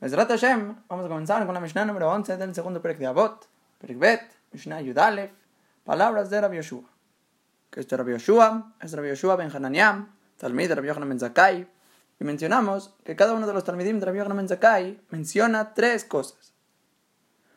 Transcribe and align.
Mesrat 0.00 0.30
Hashem, 0.30 0.76
vamos 0.88 1.06
a 1.06 1.08
comenzar 1.08 1.44
con 1.44 1.54
la 1.54 1.60
Mishnah 1.60 1.84
número 1.84 2.08
11 2.08 2.36
del 2.36 2.54
segundo 2.54 2.80
Perek 2.80 2.98
de 2.98 3.06
Avot, 3.06 3.48
Perek 3.80 3.98
Bet, 3.98 4.20
Mishnah 4.52 4.80
Yudalef, 4.80 5.32
palabras 5.82 6.30
de 6.30 6.40
Rabbi 6.40 6.54
Yoshua. 6.58 6.88
Que 7.68 7.80
este 7.80 7.96
Rabbi 7.96 8.12
Yoshua 8.12 8.76
es 8.80 8.92
Rabbi 8.92 9.08
Yoshua 9.08 9.34
ben 9.34 9.50
Hananiam, 9.52 10.14
Talmid 10.36 10.68
de 10.68 10.76
Rabbi 10.76 10.86
Yochanan 10.86 11.08
ben 11.08 11.18
Zakai, 11.18 11.66
y 12.20 12.24
mencionamos 12.24 12.94
que 13.02 13.16
cada 13.16 13.34
uno 13.34 13.48
de 13.48 13.52
los 13.52 13.64
Talmidim 13.64 13.98
de 13.98 14.06
Rabbi 14.06 14.18
Yochanan 14.18 14.36
ben 14.36 14.46
Zakai 14.46 15.00
menciona 15.10 15.74
tres 15.74 16.04
cosas. 16.04 16.52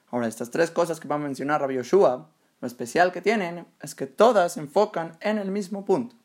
Ahora, 0.09 0.27
estas 0.27 0.49
tres 0.49 0.71
cosas 0.71 0.99
que 0.99 1.07
va 1.07 1.17
a 1.17 1.19
mencionar 1.19 1.61
Rabbi 1.61 1.75
Yoshua, 1.75 2.27
lo 2.59 2.67
especial 2.67 3.11
que 3.11 3.21
tienen 3.21 3.67
es 3.81 3.93
que 3.93 4.07
todas 4.07 4.53
se 4.53 4.61
enfocan 4.61 5.15
en 5.19 5.37
el 5.37 5.51
mismo 5.51 5.85
punto. 5.85 6.15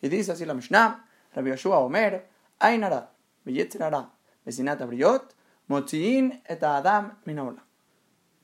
Y 0.00 0.08
dice 0.08 0.30
así 0.30 0.46
la 0.46 0.54
Mishnah, 0.54 1.04
Rabbi 1.34 1.50
Yoshua 1.50 1.78
Omer, 1.78 2.28
Ainara, 2.60 3.10
Beyetzerara, 3.44 4.12
Vecinat 4.44 4.80
Abriot, 4.80 5.34
Motziin 5.66 6.42
et 6.46 6.62
Adam 6.62 7.18
Minaola. 7.24 7.64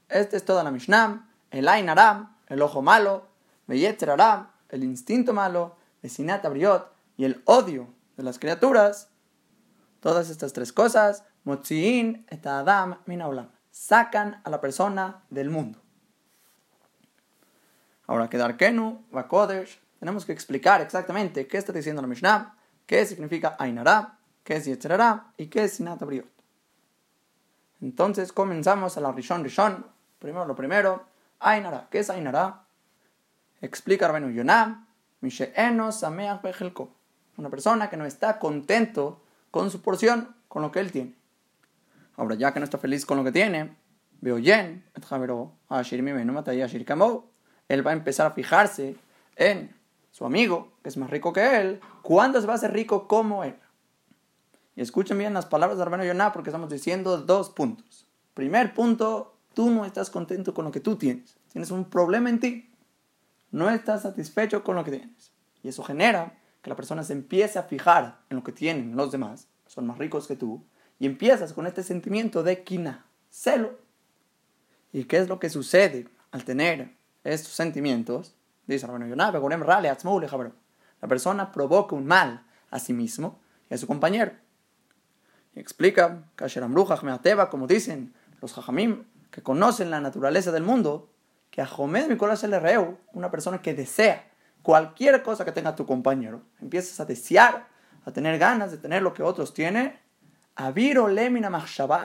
Esta 0.09 0.37
es 0.37 0.45
toda 0.45 0.65
la 0.65 0.71
Mishnah, 0.71 1.29
el 1.51 1.69
Ainaram, 1.69 2.37
el 2.49 2.63
ojo 2.63 2.83
malo, 2.83 3.29
Beyetzerara, 3.67 4.51
el 4.71 4.85
instinto 4.85 5.33
malo, 5.33 5.77
Vecinat 6.03 6.45
Abriot 6.45 6.93
y 7.17 7.25
el 7.25 7.43
odio 7.45 7.93
de 8.17 8.23
las 8.23 8.39
criaturas. 8.39 9.11
Todas 10.01 10.31
estas 10.31 10.53
tres 10.53 10.73
cosas, 10.73 11.25
Motziin 11.45 12.27
et 12.31 12.47
Adam 12.47 12.99
Minaola, 13.07 13.51
sacan 13.71 14.41
a 14.43 14.51
la 14.51 14.61
persona 14.61 15.25
del 15.31 15.51
mundo. 15.51 15.79
Ahora 18.07 18.29
que 18.29 18.39
Darkenu, 18.39 19.05
Vakodesh, 19.13 19.79
tenemos 19.99 20.25
que 20.25 20.33
explicar 20.33 20.81
exactamente 20.81 21.47
qué 21.47 21.59
está 21.59 21.73
diciendo 21.73 22.03
la 22.03 22.09
Mishnah, 22.09 22.57
qué 22.87 23.05
significa 23.05 23.57
Ainara, 23.59 24.19
qué 24.43 24.57
es 24.57 24.65
Yetzerara 24.65 25.33
y 25.37 25.47
qué 25.47 25.65
es 25.65 25.75
Sinat 25.75 26.03
Abriot. 26.03 26.40
Entonces 27.81 28.33
comenzamos 28.33 28.97
a 28.97 29.01
la 29.01 29.13
Rishon 29.13 29.45
Rishon. 29.45 29.87
Primero 30.19 30.45
lo 30.45 30.55
primero, 30.55 31.05
Ainara. 31.39 31.89
¿Qué 31.91 32.01
es 32.01 32.11
Ainara? 32.11 32.65
Explica 33.61 34.07
Rabenu 34.07 34.31
Yonah. 34.31 34.87
Una 37.37 37.51
persona 37.51 37.91
que 37.91 37.97
no 37.97 38.07
está 38.07 38.39
contento 38.39 39.23
con 39.51 39.71
su 39.71 39.83
porción, 39.83 40.35
con 40.49 40.63
lo 40.63 40.71
que 40.71 40.81
él 40.81 40.93
tiene. 40.93 41.15
Ahora, 42.17 42.35
ya 42.35 42.53
que 42.53 42.61
no 42.61 42.65
está 42.65 42.79
feliz 42.79 43.07
con 43.07 43.17
lo 43.17 43.25
que 43.25 43.33
tiene, 43.33 43.77
veo 44.21 44.39
Yen, 44.39 44.85
él 47.69 47.87
va 47.87 47.91
a 47.91 47.95
empezar 47.95 48.27
a 48.27 48.31
fijarse 48.33 48.97
en 49.37 49.75
su 50.11 50.27
amigo, 50.27 50.73
que 50.83 50.89
es 50.89 50.97
más 50.97 51.09
rico 51.09 51.33
que 51.33 51.61
él, 51.61 51.81
¿cuándo 52.03 52.41
se 52.41 52.47
va 52.47 52.55
a 52.55 52.57
hacer 52.57 52.73
rico 52.73 53.07
como 53.07 53.45
él? 53.45 53.57
Escuchen 54.81 55.19
bien 55.19 55.35
las 55.35 55.45
palabras 55.45 55.77
de 55.77 55.85
Rabino 55.85 56.07
Yonah 56.07 56.33
porque 56.33 56.49
estamos 56.49 56.71
diciendo 56.71 57.19
dos 57.19 57.51
puntos. 57.51 58.07
Primer 58.33 58.73
punto, 58.73 59.37
tú 59.53 59.69
no 59.69 59.85
estás 59.85 60.09
contento 60.09 60.55
con 60.55 60.65
lo 60.65 60.71
que 60.71 60.81
tú 60.81 60.97
tienes. 60.97 61.37
Tienes 61.53 61.71
un 61.71 61.85
problema 61.85 62.31
en 62.31 62.41
ti. 62.41 62.73
No 63.51 63.69
estás 63.69 64.01
satisfecho 64.01 64.65
con 64.65 64.77
lo 64.77 64.85
que 64.85 64.93
tienes. 64.93 65.33
Y 65.63 65.69
eso 65.69 65.83
genera 65.83 66.39
que 66.63 66.71
la 66.71 66.77
persona 66.77 67.05
se 67.05 67.13
empiece 67.13 67.59
a 67.59 67.65
fijar 67.65 68.23
en 68.31 68.39
lo 68.39 68.43
que 68.43 68.53
tienen 68.53 68.97
los 68.97 69.13
demás, 69.13 69.49
son 69.67 69.87
más 69.87 69.99
ricos 69.99 70.27
que 70.27 70.35
tú, 70.35 70.65
y 70.99 71.05
empiezas 71.05 71.53
con 71.53 71.67
este 71.67 71.83
sentimiento 71.83 72.43
de 72.43 72.65
quina, 72.65 73.05
celo. 73.29 73.79
¿Y 74.95 75.05
qué 75.05 75.19
es 75.19 75.29
lo 75.29 75.39
que 75.39 75.51
sucede 75.51 76.09
al 76.31 76.47
tener 76.47 76.97
estos 77.23 77.53
sentimientos? 77.53 78.35
Dice 78.67 78.87
la 78.87 78.95
persona 81.07 81.53
provoca 81.53 81.95
un 81.95 82.07
mal 82.07 82.47
a 82.71 82.79
sí 82.79 82.95
mismo 82.95 83.39
y 83.69 83.75
a 83.75 83.77
su 83.77 83.87
compañero. 83.87 84.33
Y 85.55 85.61
explica, 85.61 86.25
como 87.51 87.67
dicen 87.67 88.15
los 88.41 88.53
jajamim, 88.53 89.05
que 89.31 89.43
conocen 89.43 89.91
la 89.91 90.01
naturaleza 90.01 90.53
del 90.53 90.63
mundo, 90.63 91.11
que 91.51 91.63
a 91.63 91.67
Jomed 91.67 92.09
Mikolas 92.09 92.45
el 92.45 92.61
Reu, 92.61 92.99
una 93.13 93.31
persona 93.31 93.61
que 93.61 93.75
desea 93.75 94.31
cualquier 94.63 95.23
cosa 95.23 95.45
que 95.45 95.53
tenga 95.53 95.75
tu 95.75 95.87
compañero, 95.87 96.43
empiezas 96.61 97.01
a 97.01 97.05
desear, 97.05 97.69
a 98.05 98.13
tener 98.13 98.39
ganas 98.39 98.71
de 98.71 98.79
tener 98.79 99.03
lo 99.03 99.13
que 99.13 99.23
otros 99.23 99.53
tienen, 99.53 99.99
Aviro 100.57 101.09
Lemina 101.09 101.51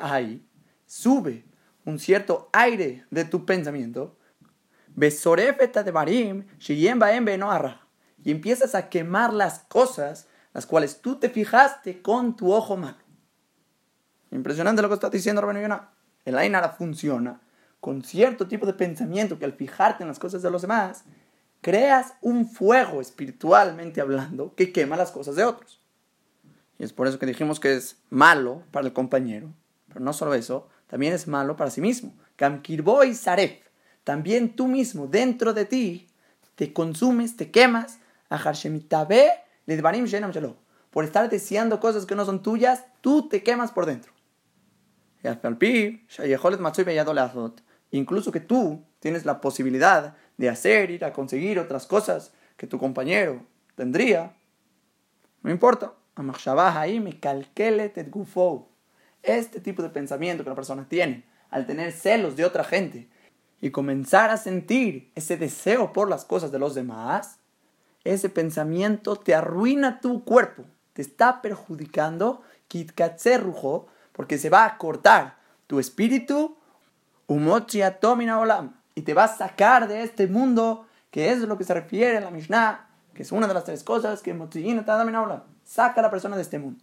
ahí, 0.02 0.48
sube 0.86 1.46
un 1.84 2.00
cierto 2.00 2.50
aire 2.54 3.06
de 3.12 3.26
tu 3.26 3.46
pensamiento, 3.46 4.18
Besorefeta 4.96 5.84
de 5.84 5.92
Barim, 5.92 6.46
y 8.24 8.32
empiezas 8.32 8.76
a 8.76 8.90
quemar 8.90 9.34
las 9.34 9.60
cosas 9.60 10.28
las 10.54 10.66
cuales 10.66 11.02
tú 11.02 11.18
te 11.18 11.30
fijaste 11.30 12.02
con 12.02 12.38
tu 12.38 12.54
ojo 12.54 12.78
malo. 12.78 13.05
Impresionante 14.36 14.82
lo 14.82 14.90
que 14.90 14.96
está 14.96 15.10
diciendo 15.10 15.42
Rabenu 15.42 15.62
Yonah. 15.62 15.90
El 16.26 16.38
Ainara 16.38 16.70
funciona 16.70 17.40
con 17.80 18.04
cierto 18.04 18.48
tipo 18.48 18.66
de 18.66 18.74
pensamiento 18.74 19.40
que 19.40 19.46
al 19.46 19.54
fijarte 19.54 20.04
en 20.04 20.10
las 20.10 20.20
cosas 20.20 20.42
de 20.42 20.52
los 20.52 20.62
demás, 20.62 21.06
creas 21.62 22.16
un 22.22 22.48
fuego 22.48 23.00
espiritualmente 23.00 24.02
hablando 24.02 24.54
que 24.56 24.74
quema 24.74 24.98
las 24.98 25.12
cosas 25.12 25.36
de 25.36 25.46
otros. 25.46 25.80
Y 26.78 26.84
es 26.84 26.92
por 26.92 27.08
eso 27.08 27.18
que 27.18 27.26
dijimos 27.26 27.60
que 27.62 27.76
es 27.76 27.98
malo 28.10 28.64
para 28.72 28.86
el 28.86 28.94
compañero. 28.94 29.54
Pero 29.88 30.02
no 30.02 30.12
solo 30.12 30.34
eso, 30.34 30.68
también 30.88 31.14
es 31.14 31.28
malo 31.28 31.56
para 31.56 31.72
sí 31.72 31.80
mismo. 31.80 32.14
Kamkirboy 32.36 33.14
Saref. 33.14 33.62
También 34.04 34.56
tú 34.56 34.68
mismo, 34.68 35.08
dentro 35.08 35.54
de 35.54 35.66
ti, 35.66 36.08
te 36.56 36.74
consumes, 36.74 37.38
te 37.38 37.52
quemas. 37.52 38.00
Por 40.92 41.06
estar 41.06 41.30
deseando 41.30 41.80
cosas 41.80 42.06
que 42.06 42.16
no 42.16 42.26
son 42.26 42.42
tuyas, 42.44 42.84
tú 43.00 43.30
te 43.30 43.42
quemas 43.42 43.72
por 43.72 43.86
dentro. 43.86 44.15
Incluso 47.92 48.32
que 48.32 48.40
tú 48.40 48.84
tienes 49.00 49.26
la 49.26 49.42
posibilidad 49.42 50.16
de 50.38 50.50
hacer, 50.50 50.92
ir 50.92 51.06
a 51.06 51.14
conseguir 51.14 51.60
otras 51.60 51.86
cosas 51.86 52.34
que 52.58 52.68
tu 52.68 52.78
compañero 52.78 53.46
tendría, 53.76 54.36
no 55.42 55.52
importa. 55.52 55.94
Este 59.22 59.60
tipo 59.60 59.82
de 59.82 59.90
pensamiento 59.90 60.44
que 60.44 60.50
la 60.50 60.56
persona 60.56 60.88
tiene 60.88 61.26
al 61.50 61.66
tener 61.66 61.92
celos 61.92 62.36
de 62.36 62.46
otra 62.46 62.64
gente 62.64 63.10
y 63.62 63.72
comenzar 63.72 64.30
a 64.30 64.38
sentir 64.38 65.12
ese 65.16 65.38
deseo 65.38 65.94
por 65.94 66.10
las 66.10 66.26
cosas 66.26 66.52
de 66.52 66.60
los 66.60 66.76
demás, 66.76 67.40
ese 68.04 68.30
pensamiento 68.30 69.16
te 69.16 69.34
arruina 69.34 70.00
tu 70.00 70.24
cuerpo, 70.24 70.66
te 70.94 71.02
está 71.02 71.42
perjudicando, 71.42 72.42
porque 74.16 74.38
se 74.38 74.50
va 74.50 74.66
a 74.66 74.78
cortar 74.78 75.36
tu 75.68 75.78
espíritu, 75.78 76.56
olam, 77.28 78.74
y 78.96 79.02
te 79.02 79.14
va 79.14 79.26
a 79.26 79.28
sacar 79.28 79.88
de 79.90 80.04
este 80.04 80.28
mundo, 80.28 80.88
que 81.12 81.32
es 81.32 81.40
lo 81.40 81.58
que 81.58 81.66
se 81.66 81.74
refiere 81.74 82.18
a 82.18 82.22
la 82.22 82.32
Mishnah, 82.32 82.88
que 83.14 83.24
es 83.24 83.32
una 83.32 83.48
de 83.48 83.54
las 83.54 83.66
tres 83.66 83.84
cosas 83.84 84.22
que 84.22 84.32
olam, 84.32 85.44
saca 85.66 86.00
a 86.00 86.04
la 86.04 86.10
persona 86.10 86.38
de 86.38 86.42
este 86.42 86.60
mundo. 86.60 86.82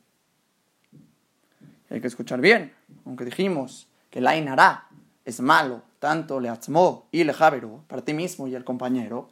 Hay 1.88 2.00
que 2.00 2.06
escuchar 2.06 2.41
bien, 2.41 2.75
aunque 3.06 3.25
dijimos 3.25 3.88
que 4.10 4.20
la 4.20 4.37
inará 4.37 4.88
es 5.25 5.41
malo, 5.41 5.82
tanto 6.00 6.38
le 6.41 6.49
atzmó 6.49 7.09
y 7.12 7.25
le 7.25 7.32
javeru, 7.32 7.84
para 7.87 8.03
ti 8.03 8.12
mismo 8.12 8.47
y 8.47 8.54
el 8.54 8.64
compañero. 8.64 9.28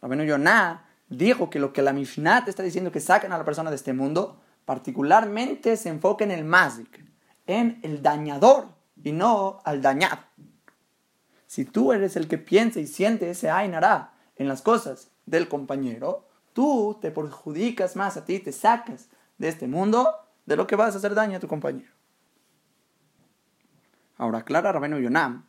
Rabenu 0.00 0.24
Yonah 0.24 0.86
dijo 1.08 1.50
que 1.50 1.58
lo 1.58 1.72
que 1.72 1.82
la 1.82 1.92
Mishnah 1.92 2.44
te 2.44 2.50
está 2.50 2.62
diciendo 2.62 2.92
que 2.92 3.00
sacan 3.00 3.32
a 3.32 3.38
la 3.38 3.44
persona 3.44 3.70
de 3.70 3.76
este 3.76 3.92
mundo, 3.92 4.40
particularmente 4.64 5.76
se 5.76 5.88
enfoca 5.88 6.24
en 6.24 6.30
el 6.30 6.44
mazik, 6.44 7.04
en 7.46 7.80
el 7.82 8.02
dañador 8.02 8.68
y 9.02 9.12
no 9.12 9.60
al 9.64 9.82
dañado. 9.82 10.22
Si 11.46 11.64
tú 11.64 11.92
eres 11.92 12.16
el 12.16 12.26
que 12.26 12.38
piensa 12.38 12.80
y 12.80 12.86
siente 12.86 13.30
ese 13.30 13.50
ainara 13.50 14.14
en 14.36 14.48
las 14.48 14.62
cosas 14.62 15.10
del 15.26 15.48
compañero, 15.48 16.26
tú 16.52 16.98
te 17.00 17.10
perjudicas 17.10 17.96
más 17.96 18.16
a 18.16 18.24
ti, 18.24 18.40
te 18.40 18.52
sacas 18.52 19.08
de 19.38 19.48
este 19.48 19.68
mundo 19.68 20.14
de 20.46 20.56
lo 20.56 20.66
que 20.66 20.76
vas 20.76 20.94
a 20.94 20.98
hacer 20.98 21.14
daño 21.14 21.36
a 21.36 21.40
tu 21.40 21.48
compañero. 21.48 21.92
Ahora 24.16 24.38
aclara 24.38 24.72
Rabeno 24.72 24.98
Yonam 24.98 25.44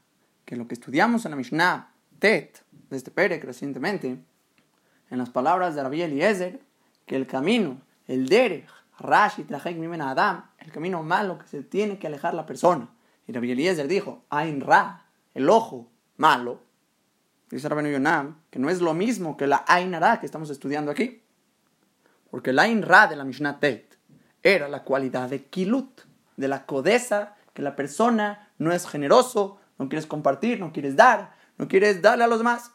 que 0.46 0.56
lo 0.56 0.68
que 0.68 0.76
estudiamos 0.76 1.26
en 1.26 1.32
la 1.32 1.38
Mishnah 1.38 1.92
Tet, 2.20 2.64
de 2.90 2.98
este 2.98 3.12
Perek 3.12 3.44
recientemente, 3.44 4.24
en 5.10 5.18
las 5.18 5.30
palabras 5.30 5.76
de 5.76 5.84
Rabbi 5.84 6.02
Eliezer, 6.02 6.62
que 7.06 7.16
el 7.16 7.28
camino, 7.28 7.82
el 8.08 8.28
derech, 8.28 8.70
Rashi, 9.00 9.46
Adam, 10.02 10.46
el 10.60 10.72
camino 10.72 11.04
malo 11.04 11.38
que 11.38 11.48
se 11.48 11.64
tiene 11.64 12.00
que 12.00 12.08
alejar 12.08 12.34
la 12.34 12.46
persona. 12.46 12.90
Y 13.28 13.34
Rabbi 13.34 13.52
Eliezer 13.52 13.88
dijo, 13.88 14.24
Ain 14.30 14.62
Ra, 14.62 15.06
el 15.34 15.50
ojo 15.50 15.90
malo. 16.18 16.62
Dice 17.50 17.70
Rabbi 17.70 17.92
Yonam 17.92 18.38
que 18.50 18.60
no 18.60 18.70
es 18.70 18.82
lo 18.82 18.94
mismo 18.94 19.38
que 19.38 19.48
la 19.48 19.64
Ain 19.68 19.94
Ra 19.94 20.20
que 20.20 20.26
estamos 20.26 20.50
estudiando 20.50 20.92
aquí. 20.92 21.22
Porque 22.32 22.54
la 22.54 22.64
Ain 22.64 22.82
Ra 22.82 23.08
de 23.08 23.16
la 23.16 23.24
Mishnah 23.24 23.60
Tet 23.60 23.98
era 24.44 24.68
la 24.68 24.84
cualidad 24.84 25.30
de 25.30 25.46
Kilut, 25.46 26.02
de 26.38 26.48
la 26.48 26.66
codeza, 26.66 27.36
que 27.54 27.62
la 27.62 27.76
persona 27.76 28.52
no 28.58 28.72
es 28.72 28.88
generoso, 28.88 29.58
no 29.78 29.90
quieres 29.90 30.06
compartir, 30.06 30.60
no 30.60 30.72
quieres 30.72 30.96
dar, 30.96 31.34
no 31.58 31.68
quieres 31.68 32.02
darle 32.02 32.26
a 32.26 32.28
los 32.28 32.38
demás. 32.38 32.72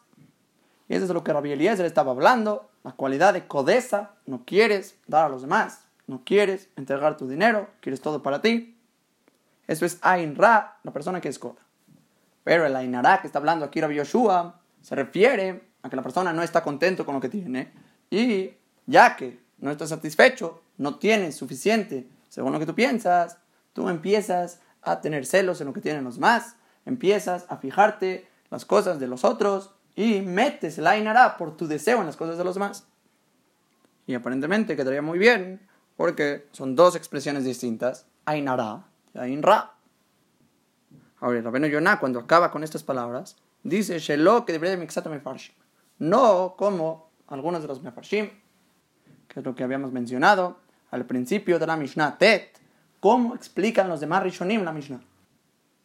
Y 0.89 0.95
eso 0.95 1.05
es 1.05 1.11
lo 1.11 1.23
que 1.23 1.33
Rabbi 1.33 1.53
Eliezer 1.53 1.87
estaba 1.87 2.13
hablando, 2.13 2.71
la 2.83 2.93
cualidad 2.93 3.35
de 3.35 3.47
codeza, 3.47 4.15
no 4.27 4.45
quieres 4.45 4.97
dar 5.07 5.27
a 5.27 5.29
los 5.29 5.43
demás, 5.43 5.85
no 6.11 6.23
quieres 6.25 6.69
entregar 6.75 7.17
tu 7.17 7.29
dinero, 7.29 7.71
quieres 7.81 8.01
todo 8.01 8.21
para 8.21 8.43
ti. 8.43 8.77
Eso 9.69 9.87
es 9.87 9.99
Ain 10.03 10.35
Ra, 10.35 10.81
la 10.83 10.93
persona 10.93 11.21
que 11.21 11.29
es 11.29 11.39
coda. 11.39 11.61
Pero 12.43 12.67
el 12.67 12.75
Ain 12.75 13.01
Ra 13.01 13.21
que 13.21 13.29
está 13.29 13.39
hablando 13.39 13.65
aquí 13.65 13.81
Rabbi 13.81 13.95
Yoshua 13.95 14.61
se 14.83 14.97
refiere 14.97 15.63
a 15.83 15.89
que 15.89 15.95
la 15.95 16.03
persona 16.03 16.33
no 16.33 16.43
está 16.43 16.65
contento 16.65 17.07
con 17.07 17.15
lo 17.15 17.21
que 17.21 17.29
tiene 17.29 17.71
y 18.11 18.51
ya 18.87 19.15
que 19.15 19.39
no 19.59 19.71
está 19.71 19.87
satisfecho, 19.87 20.63
no 20.79 20.97
tiene 20.97 21.31
suficiente 21.31 22.09
según 22.29 22.53
lo 22.53 22.59
que 22.59 22.67
tú 22.67 22.75
piensas, 22.75 23.39
tú 23.73 23.89
empiezas 23.89 24.61
a 24.83 25.01
tener 25.01 25.25
celos 25.27 25.61
en 25.61 25.69
lo 25.69 25.73
que 25.73 25.81
tienen 25.81 26.03
los 26.03 26.17
demás, 26.17 26.57
empiezas 26.87 27.47
a 27.49 27.59
fijarte 27.59 28.27
las 28.51 28.65
cosas 28.65 28.99
de 28.99 29.07
los 29.07 29.23
otros 29.23 29.75
y 29.95 30.23
metes 30.23 30.77
el 30.79 30.89
Ainara 30.89 31.37
por 31.37 31.57
tu 31.57 31.69
deseo 31.69 32.01
en 32.01 32.07
las 32.07 32.17
cosas 32.17 32.37
de 32.37 32.43
los 32.43 32.55
demás. 32.55 32.89
Y 34.09 34.15
aparentemente 34.15 34.75
quedaría 34.75 35.03
muy 35.03 35.21
bien 35.21 35.70
porque 36.01 36.49
son 36.53 36.77
dos 36.77 36.97
expresiones 36.97 37.45
distintas, 37.45 38.07
Ainara 38.25 38.87
y 39.13 39.19
Ainra. 39.19 39.75
Ahora, 41.19 41.37
el 41.37 41.45
Rabino 41.45 41.67
Yonah, 41.67 42.01
cuando 42.01 42.21
acaba 42.21 42.51
con 42.51 42.65
estas 42.65 42.83
palabras, 42.83 43.37
dice, 43.65 43.99
Shelo 43.99 44.47
que. 44.47 44.59
No 45.99 46.55
como 46.57 47.11
algunos 47.29 47.61
de 47.61 47.69
los 47.69 47.83
mefarshim, 47.83 48.31
que 49.29 49.41
es 49.41 49.45
lo 49.45 49.55
que 49.55 49.63
habíamos 49.63 49.93
mencionado 49.93 50.61
al 50.91 51.05
principio 51.05 51.59
de 51.59 51.67
la 51.67 51.77
Mishnah 51.77 52.17
Tet, 52.17 52.59
¿cómo 52.99 53.35
explican 53.35 53.91
los 53.91 54.01
demás 54.01 54.23
Rishonim 54.23 54.65
la 54.65 54.73
Mishnah? 54.73 55.03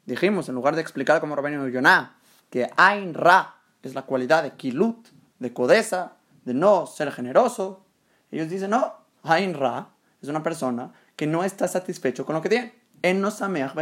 Dijimos, 0.06 0.48
en 0.48 0.56
lugar 0.56 0.76
de 0.76 0.82
explicar 0.82 1.20
como 1.20 1.36
Rabino 1.36 1.68
Yonah, 1.68 2.16
que 2.50 2.70
Ain 2.78 3.14
Ra 3.14 3.58
es 3.84 3.94
la 3.94 4.04
cualidad 4.04 4.44
de 4.44 4.52
Kilut, 4.52 5.10
de 5.40 5.52
codeza, 5.52 6.14
de 6.46 6.54
no 6.54 6.88
ser 6.88 7.12
generoso, 7.12 7.84
ellos 8.32 8.50
dicen, 8.50 8.70
no, 8.70 8.94
Ain 9.22 9.54
Ra 9.54 9.90
es 10.26 10.30
una 10.30 10.44
persona 10.44 10.92
que 11.16 11.28
no 11.28 11.44
está 11.44 11.68
satisfecho 11.68 12.26
con 12.26 12.36
lo 12.36 12.42
que 12.42 12.50
tiene. 12.50 12.74
En 13.02 13.22
no 13.22 13.32
sameach 13.32 13.74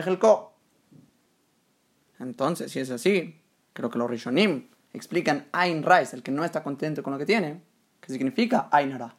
Entonces, 2.20 2.72
si 2.72 2.80
es 2.80 2.92
así, 2.92 3.42
creo 3.74 3.90
que 3.90 3.98
los 3.98 4.10
Rishonim 4.10 4.68
explican 4.92 5.48
Ain 5.52 5.84
Ra 5.84 6.02
es 6.02 6.14
el 6.14 6.22
que 6.22 6.32
no 6.32 6.46
está 6.46 6.64
contento 6.64 7.02
con 7.04 7.14
lo 7.14 7.20
que 7.20 7.26
tiene. 7.26 7.62
¿Qué 8.00 8.12
significa 8.12 8.68
Ain 8.72 8.98
Ra? 8.98 9.16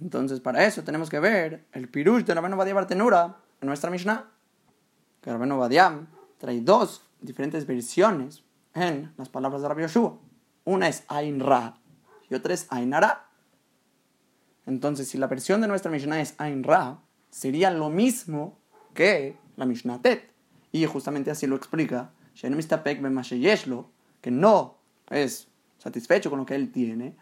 Entonces, 0.00 0.40
para 0.40 0.64
eso 0.64 0.82
tenemos 0.84 1.10
que 1.10 1.20
ver 1.20 1.66
el 1.72 1.88
pirush 1.88 2.24
de 2.24 2.34
Rabenu 2.34 2.56
Badia 2.56 2.74
Bartenura 2.74 3.36
en 3.60 3.68
nuestra 3.68 3.90
Mishnah. 3.90 4.30
Que 5.20 5.30
Rabenu 5.32 5.58
Badia 5.58 6.06
trae 6.38 6.60
dos 6.60 7.02
diferentes 7.20 7.66
versiones 7.66 8.44
en 8.74 9.12
las 9.16 9.28
palabras 9.28 9.62
de 9.62 9.68
Rabbi 9.68 9.82
Yoshua. 9.82 10.18
Una 10.64 10.88
es 10.88 11.04
Ain 11.08 11.40
Ra 11.40 11.78
y 12.28 12.34
otra 12.34 12.54
es 12.54 12.66
Ain 12.70 12.94
Ara. 12.94 13.28
Entonces, 14.66 15.08
si 15.08 15.18
la 15.18 15.26
versión 15.26 15.60
de 15.60 15.68
nuestra 15.68 15.90
Mishnah 15.90 16.20
es 16.20 16.34
Ain 16.38 16.62
Ra, 16.62 16.98
sería 17.30 17.70
lo 17.70 17.90
mismo 17.90 18.58
que 18.94 19.36
la 19.56 19.66
Mishnah 19.66 20.00
Tet. 20.00 20.30
Y 20.72 20.86
justamente 20.86 21.30
así 21.30 21.46
lo 21.46 21.56
explica 21.56 22.12
que 24.20 24.30
no 24.30 24.78
es 25.10 25.48
satisfecho 25.78 26.30
con 26.30 26.38
lo 26.38 26.46
que 26.46 26.54
él 26.54 26.72
tiene, 26.72 27.16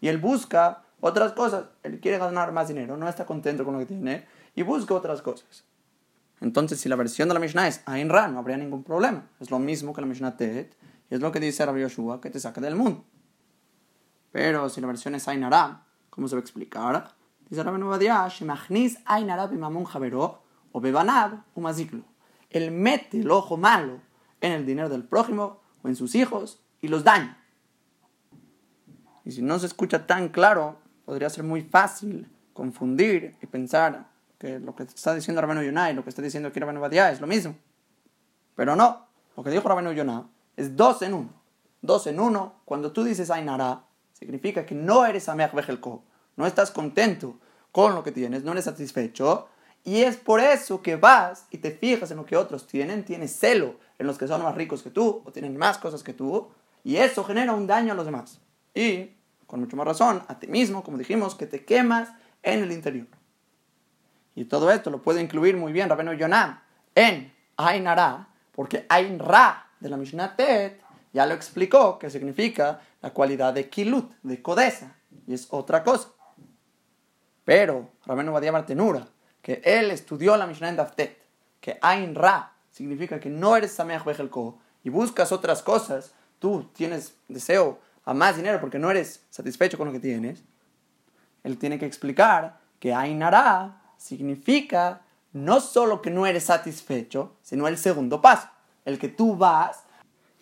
y 0.00 0.08
él 0.08 0.18
busca 0.18 0.84
otras 1.00 1.32
cosas. 1.32 1.64
Él 1.82 2.00
quiere 2.00 2.18
ganar 2.18 2.52
más 2.52 2.68
dinero, 2.68 2.96
no 2.96 3.08
está 3.08 3.26
contento 3.26 3.64
con 3.64 3.74
lo 3.74 3.80
que 3.80 3.86
tiene 3.86 4.24
y 4.54 4.62
busca 4.62 4.94
otras 4.94 5.20
cosas. 5.22 5.64
Entonces, 6.40 6.80
si 6.80 6.88
la 6.88 6.96
versión 6.96 7.28
de 7.28 7.34
la 7.34 7.40
Mishnah 7.40 7.68
es 7.68 7.82
Ain 7.86 8.08
Ra, 8.08 8.28
no 8.28 8.38
habría 8.38 8.56
ningún 8.56 8.82
problema. 8.82 9.28
Es 9.40 9.50
lo 9.50 9.58
mismo 9.58 9.92
que 9.92 10.00
la 10.00 10.06
Mishnah 10.06 10.36
Tet 10.36 10.76
y 11.10 11.14
es 11.14 11.20
lo 11.20 11.32
que 11.32 11.40
dice 11.40 11.64
Rabbi 11.64 11.80
Yoshua 11.80 12.20
que 12.20 12.30
te 12.30 12.40
saca 12.40 12.60
del 12.60 12.76
mundo. 12.76 13.04
Pero 14.32 14.68
si 14.68 14.80
la 14.80 14.86
versión 14.86 15.14
es 15.14 15.26
Ain 15.28 15.48
Ra, 15.50 15.84
¿cómo 16.10 16.28
se 16.28 16.34
va 16.34 16.40
a 16.40 16.42
explicar? 16.42 17.14
Dice 17.48 17.62
Rabbi 17.62 17.78
Novadia, 17.78 18.26
Shemachnis 18.28 18.98
Ain 19.04 19.28
Ra 19.28 19.46
bimamun 19.46 19.84
javero 19.84 20.42
o 20.72 20.80
bebanab 20.80 21.42
umaziklu. 21.54 22.02
Él 22.50 22.70
mete 22.70 23.20
el 23.20 23.30
ojo 23.30 23.56
malo 23.56 24.00
en 24.40 24.52
el 24.52 24.66
dinero 24.66 24.88
del 24.88 25.04
prójimo 25.04 25.60
o 25.82 25.88
en 25.88 25.96
sus 25.96 26.14
hijos 26.14 26.60
y 26.80 26.88
los 26.88 27.04
daña. 27.04 27.42
Y 29.24 29.32
si 29.32 29.42
no 29.42 29.58
se 29.58 29.66
escucha 29.66 30.06
tan 30.06 30.28
claro, 30.28 30.78
podría 31.04 31.28
ser 31.30 31.44
muy 31.44 31.62
fácil 31.62 32.30
confundir 32.52 33.36
y 33.42 33.46
pensar 33.46 34.06
que 34.38 34.58
lo 34.58 34.74
que 34.76 34.84
está 34.84 35.14
diciendo 35.14 35.40
Rabenu 35.40 35.62
Yonah 35.62 35.90
y 35.90 35.94
lo 35.94 36.04
que 36.04 36.10
está 36.10 36.22
diciendo 36.22 36.48
aquí 36.48 36.60
Rabenu 36.60 36.80
Badia 36.80 37.10
es 37.10 37.20
lo 37.20 37.26
mismo. 37.26 37.56
Pero 38.54 38.76
no, 38.76 39.06
lo 39.36 39.42
que 39.42 39.50
dijo 39.50 39.68
Rabenu 39.68 39.92
Yonah 39.92 40.26
es 40.56 40.76
dos 40.76 41.02
en 41.02 41.14
uno. 41.14 41.30
Dos 41.82 42.06
en 42.06 42.20
uno, 42.20 42.54
cuando 42.64 42.92
tú 42.92 43.04
dices 43.04 43.30
Ainara, 43.30 43.85
significa 44.18 44.64
que 44.64 44.74
no 44.74 45.04
eres 45.04 45.28
Ameach 45.28 45.52
Bejelko, 45.52 46.02
no 46.36 46.46
estás 46.46 46.70
contento 46.70 47.38
con 47.70 47.94
lo 47.94 48.02
que 48.02 48.12
tienes, 48.12 48.44
no 48.44 48.52
eres 48.52 48.64
satisfecho, 48.64 49.48
y 49.84 50.02
es 50.02 50.16
por 50.16 50.40
eso 50.40 50.80
que 50.80 50.96
vas 50.96 51.46
y 51.50 51.58
te 51.58 51.70
fijas 51.70 52.10
en 52.10 52.16
lo 52.16 52.24
que 52.24 52.36
otros 52.36 52.66
tienen, 52.66 53.04
tienes 53.04 53.38
celo 53.38 53.76
en 53.98 54.06
los 54.06 54.16
que 54.16 54.26
son 54.26 54.42
más 54.42 54.54
ricos 54.54 54.82
que 54.82 54.90
tú 54.90 55.22
o 55.24 55.32
tienen 55.32 55.56
más 55.56 55.76
cosas 55.76 56.02
que 56.02 56.14
tú, 56.14 56.48
y 56.82 56.96
eso 56.96 57.24
genera 57.24 57.52
un 57.52 57.66
daño 57.66 57.92
a 57.92 57.94
los 57.94 58.06
demás. 58.06 58.40
Y 58.74 59.10
con 59.46 59.60
mucho 59.60 59.76
más 59.76 59.86
razón, 59.86 60.22
a 60.28 60.38
ti 60.38 60.46
mismo, 60.46 60.82
como 60.82 60.96
dijimos, 60.96 61.34
que 61.34 61.46
te 61.46 61.64
quemas 61.64 62.08
en 62.42 62.62
el 62.62 62.72
interior. 62.72 63.06
Y 64.34 64.46
todo 64.46 64.70
esto 64.70 64.90
lo 64.90 65.02
puede 65.02 65.20
incluir 65.20 65.56
muy 65.56 65.72
bien 65.72 65.88
Rabeno 65.88 66.14
Yonah 66.14 66.62
en 66.94 67.32
Ain 67.56 67.86
porque 68.52 68.86
Ain 68.88 69.18
Ra 69.18 69.70
de 69.78 69.88
la 69.90 69.96
Mishnah 69.96 70.36
Tet 70.36 70.80
ya 71.12 71.26
lo 71.26 71.34
explicó, 71.34 71.98
que 71.98 72.10
significa 72.10 72.80
la 73.06 73.12
cualidad 73.12 73.54
de 73.54 73.68
Kilut, 73.68 74.10
de 74.24 74.42
codeza, 74.42 74.96
y 75.28 75.34
es 75.34 75.46
otra 75.50 75.84
cosa. 75.84 76.08
Pero 77.44 77.92
Rabeno 78.04 78.32
Badia 78.32 78.50
Martenura, 78.50 79.06
que 79.42 79.62
él 79.64 79.92
estudió 79.92 80.36
la 80.36 80.48
Mishnah 80.48 80.70
en 80.70 80.76
Daftet, 80.76 81.16
que 81.60 81.78
Ain 81.82 82.16
Ra 82.16 82.54
significa 82.68 83.20
que 83.20 83.30
no 83.30 83.56
eres 83.56 83.70
Sameach 83.70 84.04
Bejelko 84.04 84.58
y 84.82 84.90
buscas 84.90 85.30
otras 85.30 85.62
cosas, 85.62 86.14
tú 86.40 86.68
tienes 86.74 87.14
deseo 87.28 87.78
a 88.04 88.12
más 88.12 88.34
dinero 88.34 88.60
porque 88.60 88.80
no 88.80 88.90
eres 88.90 89.24
satisfecho 89.30 89.78
con 89.78 89.86
lo 89.86 89.92
que 89.92 90.00
tienes, 90.00 90.42
él 91.44 91.58
tiene 91.58 91.78
que 91.78 91.86
explicar 91.86 92.58
que 92.80 92.92
Ainara 92.92 93.82
significa 93.98 95.02
no 95.32 95.60
solo 95.60 96.02
que 96.02 96.10
no 96.10 96.26
eres 96.26 96.42
satisfecho, 96.42 97.36
sino 97.40 97.68
el 97.68 97.78
segundo 97.78 98.20
paso, 98.20 98.48
el 98.84 98.98
que 98.98 99.08
tú 99.08 99.36
vas 99.36 99.85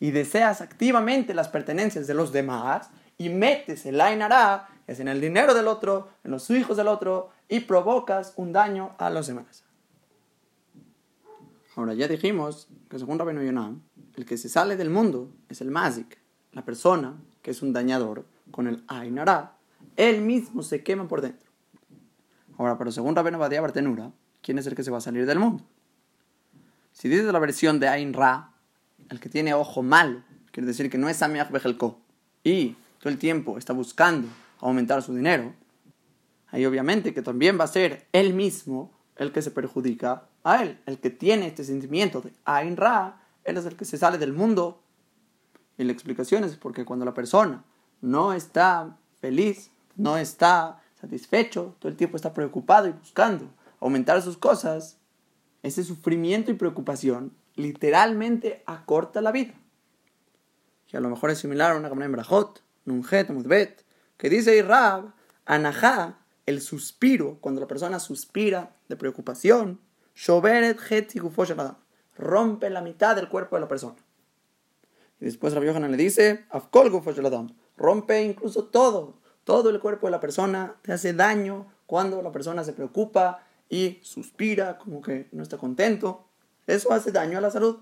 y 0.05 0.11
deseas 0.11 0.61
activamente 0.61 1.33
las 1.33 1.49
pertenencias 1.49 2.07
de 2.07 2.13
los 2.13 2.31
demás 2.31 2.91
y 3.17 3.31
metes 3.31 3.87
el 3.87 3.99
Ainara, 4.03 4.69
es 4.87 5.01
en 5.01 5.09
el 5.09 5.19
dinero 5.19 5.55
del 5.55 5.67
otro, 5.67 6.11
en 6.25 6.31
los 6.31 6.51
hijos 6.51 6.77
del 6.77 6.89
otro, 6.89 7.31
y 7.49 7.61
provocas 7.61 8.35
un 8.37 8.53
daño 8.53 8.95
a 8.99 9.09
los 9.09 9.29
demás. 9.29 9.65
Ahora 11.75 11.95
ya 11.95 12.07
dijimos 12.07 12.69
que 12.91 12.99
según 12.99 13.19
Rabino 13.19 13.43
Yonam, 13.43 13.81
el 14.15 14.27
que 14.27 14.37
se 14.37 14.51
sale 14.51 14.77
del 14.77 14.91
mundo 14.91 15.33
es 15.49 15.63
el 15.63 15.71
Mazik, 15.71 16.19
la 16.53 16.67
persona 16.67 17.15
que 17.41 17.53
es 17.53 17.63
un 17.63 17.73
dañador, 17.73 18.27
con 18.51 18.67
el 18.67 18.85
Ainara, 18.89 19.57
él 19.97 20.21
mismo 20.21 20.63
se 20.63 20.85
quema 20.85 21.09
por 21.09 21.23
dentro. 21.23 21.51
Ahora, 22.59 22.77
pero 22.77 22.93
según 22.93 23.17
Rabenu 23.17 23.39
Badia 23.39 23.63
Bartenura, 23.63 24.13
¿quién 24.43 24.59
es 24.59 24.67
el 24.67 24.75
que 24.75 24.85
se 24.85 24.91
va 24.91 24.99
a 24.99 25.01
salir 25.01 25.25
del 25.25 25.39
mundo? 25.39 25.65
Si 26.93 27.09
dices 27.09 27.33
la 27.33 27.39
versión 27.39 27.81
de 27.81 27.89
Ain 27.89 28.13
Ra, 28.13 28.51
el 29.09 29.21
que 29.21 29.29
tiene 29.29 29.55
ojo 29.55 29.83
malo, 29.83 30.23
quiere 30.51 30.67
decir 30.67 30.91
que 30.91 30.99
no 30.99 31.09
es 31.09 31.23
Amiach 31.23 31.51
Bejelko, 31.51 32.01
y 32.43 32.77
todo 32.99 33.11
el 33.11 33.19
tiempo 33.19 33.59
está 33.59 33.73
buscando 33.73 34.29
aumentar 34.61 35.03
su 35.03 35.15
dinero, 35.15 35.53
ahí 36.51 36.65
obviamente 36.67 37.13
que 37.13 37.23
también 37.23 37.59
va 37.59 37.65
a 37.65 37.69
ser 37.69 38.07
él 38.13 38.35
mismo 38.35 38.93
el 39.17 39.33
que 39.33 39.43
se 39.43 39.51
perjudica 39.51 40.29
a 40.43 40.63
él, 40.63 40.79
el 40.87 40.99
que 40.99 41.11
tiene 41.11 41.47
este 41.47 41.65
sentimiento 41.65 42.21
de 42.21 42.33
Ain 42.45 42.77
Ra, 42.77 43.21
él 43.45 43.57
es 43.57 43.67
el 43.67 43.77
que 43.77 43.85
se 43.85 43.99
sale 43.99 44.19
del 44.19 44.33
mundo. 44.33 44.83
Y 45.77 45.85
la 45.85 45.93
explicación 45.93 46.45
es 46.45 46.57
porque 46.57 46.85
cuando 46.85 47.05
la 47.05 47.15
persona 47.15 47.65
no 48.01 48.33
está 48.33 48.97
feliz, 49.21 49.71
no 49.97 50.17
está 50.17 50.83
satisfecho, 51.01 51.75
todo 51.79 51.91
el 51.91 51.97
tiempo 51.97 52.17
está 52.17 52.33
preocupado 52.33 52.89
y 52.89 52.93
buscando 52.93 53.49
aumentar 53.81 54.21
sus 54.23 54.39
cosas, 54.39 54.99
ese 55.63 55.83
sufrimiento 55.85 56.51
y 56.51 56.55
preocupación 56.55 57.33
literalmente 57.57 58.63
acorta 58.67 59.21
la 59.21 59.33
vida. 59.33 59.55
Y 60.93 60.97
a 60.97 61.01
lo 61.01 61.11
mejor 61.11 61.31
es 61.31 61.39
similar 61.39 61.73
a 61.73 61.77
una 61.77 61.89
Gamna 61.89 62.05
en 62.05 62.13
Brajot, 62.13 62.63
Nunjet, 62.85 63.31
Mudbet, 63.31 63.85
que 64.17 64.29
dice 64.29 64.57
Irab, 64.57 65.13
Anajá, 65.45 66.19
el 66.47 66.61
suspiro, 66.61 67.39
cuando 67.41 67.61
la 67.61 67.67
persona 67.67 67.99
suspira 67.99 68.77
de 68.89 68.97
preocupación, 68.97 69.81
rompe 72.17 72.71
la 72.71 72.81
mitad 72.81 73.17
del 73.17 73.29
cuerpo 73.29 73.57
de 73.57 73.61
la 73.61 73.69
persona. 73.69 73.97
Y 75.21 75.25
después 75.25 75.55
Rabbi 75.55 75.67
Yohanan 75.67 75.91
le 75.91 75.97
dice, 75.97 76.45
rompe 77.77 78.23
incluso 78.23 78.65
todo, 78.67 79.19
todo 79.45 79.71
el 79.71 79.81
cuerpo 79.81 80.07
de 80.07 80.11
la 80.13 80.21
persona, 80.21 80.77
te 80.83 80.93
hace 80.93 81.13
daño 81.13 81.67
cuando 81.87 82.23
la 82.23 82.33
persona 82.33 82.65
se 82.65 82.73
preocupa 82.73 83.43
y 83.69 83.99
suspira, 84.03 84.79
como 84.79 85.01
que 85.01 85.29
no 85.33 85.43
está 85.43 85.59
contento. 85.59 86.29
Eso 86.67 86.93
hace 86.93 87.13
daño 87.13 87.39
a 87.39 87.41
la 87.41 87.51
salud. 87.51 87.79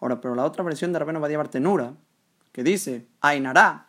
Ahora, 0.00 0.20
pero 0.20 0.34
la 0.34 0.44
otra 0.44 0.62
versión 0.62 0.92
de 0.92 0.98
Rabeno 0.98 1.20
Badia 1.20 1.38
Bartenura, 1.38 1.94
que 2.52 2.62
dice, 2.62 3.08
Ainara, 3.20 3.88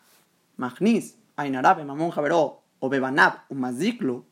Magnis, 0.58 1.18
Ainara, 1.36 1.76
Bemamon 1.76 2.12
Javeró, 2.12 2.64
o 2.80 2.90
Bebanab, 2.90 3.44
un 3.50 4.26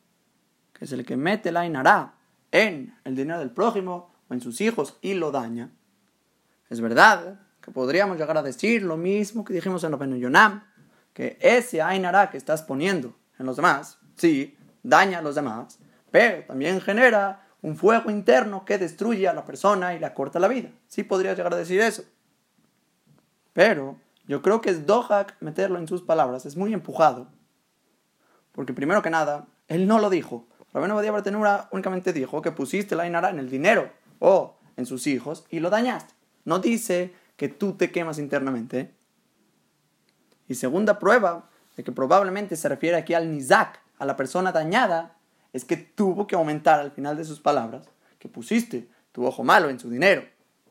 que 0.72 0.84
es 0.84 0.92
el 0.92 1.04
que 1.04 1.16
mete 1.16 1.52
la 1.52 1.60
Ainara 1.60 2.14
en 2.50 2.94
el 3.04 3.14
dinero 3.14 3.38
del 3.38 3.50
prójimo 3.50 4.10
o 4.28 4.34
en 4.34 4.40
sus 4.40 4.60
hijos 4.60 4.96
y 5.02 5.14
lo 5.14 5.30
daña, 5.30 5.70
es 6.70 6.80
verdad 6.80 7.40
que 7.60 7.70
podríamos 7.70 8.18
llegar 8.18 8.36
a 8.36 8.42
decir 8.42 8.82
lo 8.82 8.96
mismo 8.96 9.44
que 9.44 9.54
dijimos 9.54 9.84
en 9.84 9.92
Rabenu 9.92 10.16
Yonam, 10.16 10.64
que 11.12 11.38
ese 11.40 11.82
Ainara 11.82 12.30
que 12.30 12.36
estás 12.36 12.62
poniendo 12.62 13.16
en 13.38 13.46
los 13.46 13.56
demás, 13.56 13.98
sí, 14.16 14.56
daña 14.82 15.18
a 15.18 15.22
los 15.22 15.34
demás, 15.34 15.78
pero 16.10 16.44
también 16.44 16.80
genera 16.80 17.47
un 17.62 17.76
fuego 17.76 18.10
interno 18.10 18.64
que 18.64 18.78
destruye 18.78 19.28
a 19.28 19.34
la 19.34 19.44
persona 19.44 19.94
y 19.94 19.98
le 19.98 20.06
acorta 20.06 20.38
la 20.38 20.48
vida. 20.48 20.70
Sí 20.86 21.02
podrías 21.02 21.36
llegar 21.36 21.52
a 21.52 21.56
decir 21.58 21.80
eso. 21.80 22.04
Pero 23.52 23.96
yo 24.26 24.42
creo 24.42 24.60
que 24.60 24.70
es 24.70 24.86
Dohak 24.86 25.36
meterlo 25.40 25.78
en 25.78 25.88
sus 25.88 26.02
palabras, 26.02 26.46
es 26.46 26.56
muy 26.56 26.72
empujado. 26.72 27.28
Porque 28.52 28.72
primero 28.72 29.02
que 29.02 29.10
nada, 29.10 29.46
él 29.66 29.86
no 29.86 29.98
lo 29.98 30.10
dijo. 30.10 30.46
Rabeno 30.72 30.94
Badia 30.94 31.12
Bartenura 31.12 31.68
únicamente 31.72 32.12
dijo 32.12 32.42
que 32.42 32.52
pusiste 32.52 32.94
la 32.94 33.04
Ainara 33.04 33.30
en 33.30 33.38
el 33.38 33.50
dinero 33.50 33.90
o 34.18 34.58
en 34.76 34.86
sus 34.86 35.06
hijos 35.06 35.44
y 35.50 35.60
lo 35.60 35.70
dañaste. 35.70 36.14
No 36.44 36.58
dice 36.58 37.14
que 37.36 37.48
tú 37.48 37.72
te 37.74 37.90
quemas 37.90 38.18
internamente. 38.18 38.94
Y 40.46 40.54
segunda 40.54 40.98
prueba 40.98 41.48
de 41.76 41.84
que 41.84 41.92
probablemente 41.92 42.56
se 42.56 42.68
refiere 42.68 42.96
aquí 42.96 43.14
al 43.14 43.30
Nizak, 43.30 43.80
a 43.98 44.06
la 44.06 44.16
persona 44.16 44.52
dañada, 44.52 45.17
es 45.52 45.64
que 45.64 45.76
tuvo 45.76 46.26
que 46.26 46.36
aumentar 46.36 46.80
al 46.80 46.92
final 46.92 47.16
de 47.16 47.24
sus 47.24 47.40
palabras 47.40 47.88
que 48.18 48.28
pusiste 48.28 48.88
tu 49.12 49.26
ojo 49.26 49.44
malo 49.44 49.70
en 49.70 49.80
su 49.80 49.90
dinero 49.90 50.24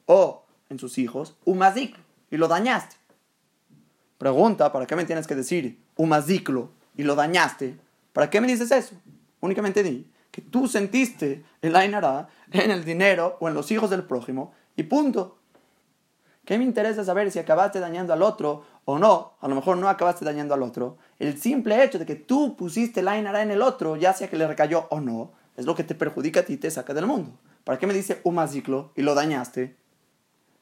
o 0.06 0.46
en 0.70 0.80
sus 0.80 0.98
hijos, 0.98 1.36
un 1.46 1.62
y 2.30 2.38
lo 2.38 2.48
dañaste. 2.48 2.96
Pregunta, 4.18 4.72
¿para 4.72 4.86
qué 4.86 4.96
me 4.96 5.06
tienes 5.06 5.28
que 5.28 5.36
decir 5.36 5.80
un 5.96 6.12
y 6.96 7.04
lo 7.04 7.16
dañaste? 7.16 7.78
¿Para 8.14 8.30
qué 8.30 8.42
me 8.42 8.48
dices 8.48 8.72
eso? 8.72 8.96
Únicamente 9.40 9.84
di 9.84 10.10
que 10.32 10.42
tú 10.42 10.68
sentiste 10.68 11.44
el 11.64 11.76
Ainara 11.76 12.28
en 12.52 12.70
el 12.70 12.86
dinero 12.86 13.38
o 13.40 13.48
en 13.48 13.56
los 13.56 13.72
hijos 13.72 13.90
del 13.90 14.04
prójimo 14.04 14.54
y 14.76 14.84
punto. 14.84 15.40
¿Qué 16.46 16.58
me 16.58 16.64
interesa 16.64 17.04
saber 17.04 17.32
si 17.32 17.40
acabaste 17.40 17.80
dañando 17.80 18.14
al 18.14 18.22
otro 18.22 18.64
o 18.90 18.98
no? 18.98 19.34
A 19.42 19.50
lo 19.50 19.56
mejor 19.56 19.76
no 19.78 19.90
acabaste 19.90 20.24
dañando 20.24 20.54
al 20.54 20.64
otro. 20.64 20.98
El 21.20 21.38
simple 21.38 21.84
hecho 21.84 22.00
de 22.00 22.06
que 22.06 22.16
tú 22.16 22.56
pusiste 22.56 23.02
la 23.02 23.18
inara 23.18 23.42
en 23.42 23.52
el 23.52 23.62
otro, 23.62 23.98
ya 23.98 24.14
sea 24.14 24.30
que 24.30 24.38
le 24.38 24.48
recayó 24.48 24.88
o 24.90 25.02
no, 25.02 25.34
es 25.58 25.66
lo 25.66 25.76
que 25.76 25.84
te 25.84 25.94
perjudica 25.94 26.40
a 26.40 26.44
ti 26.44 26.54
y 26.54 26.58
te 26.58 26.72
saca 26.72 26.94
del 26.94 27.06
mundo. 27.06 27.32
¿Para 27.66 27.78
qué 27.78 27.86
me 27.86 27.94
dice 27.94 28.22
un 28.24 28.36
maziclo 28.36 28.94
y 28.96 29.02
lo 29.02 29.14
dañaste? 29.14 29.76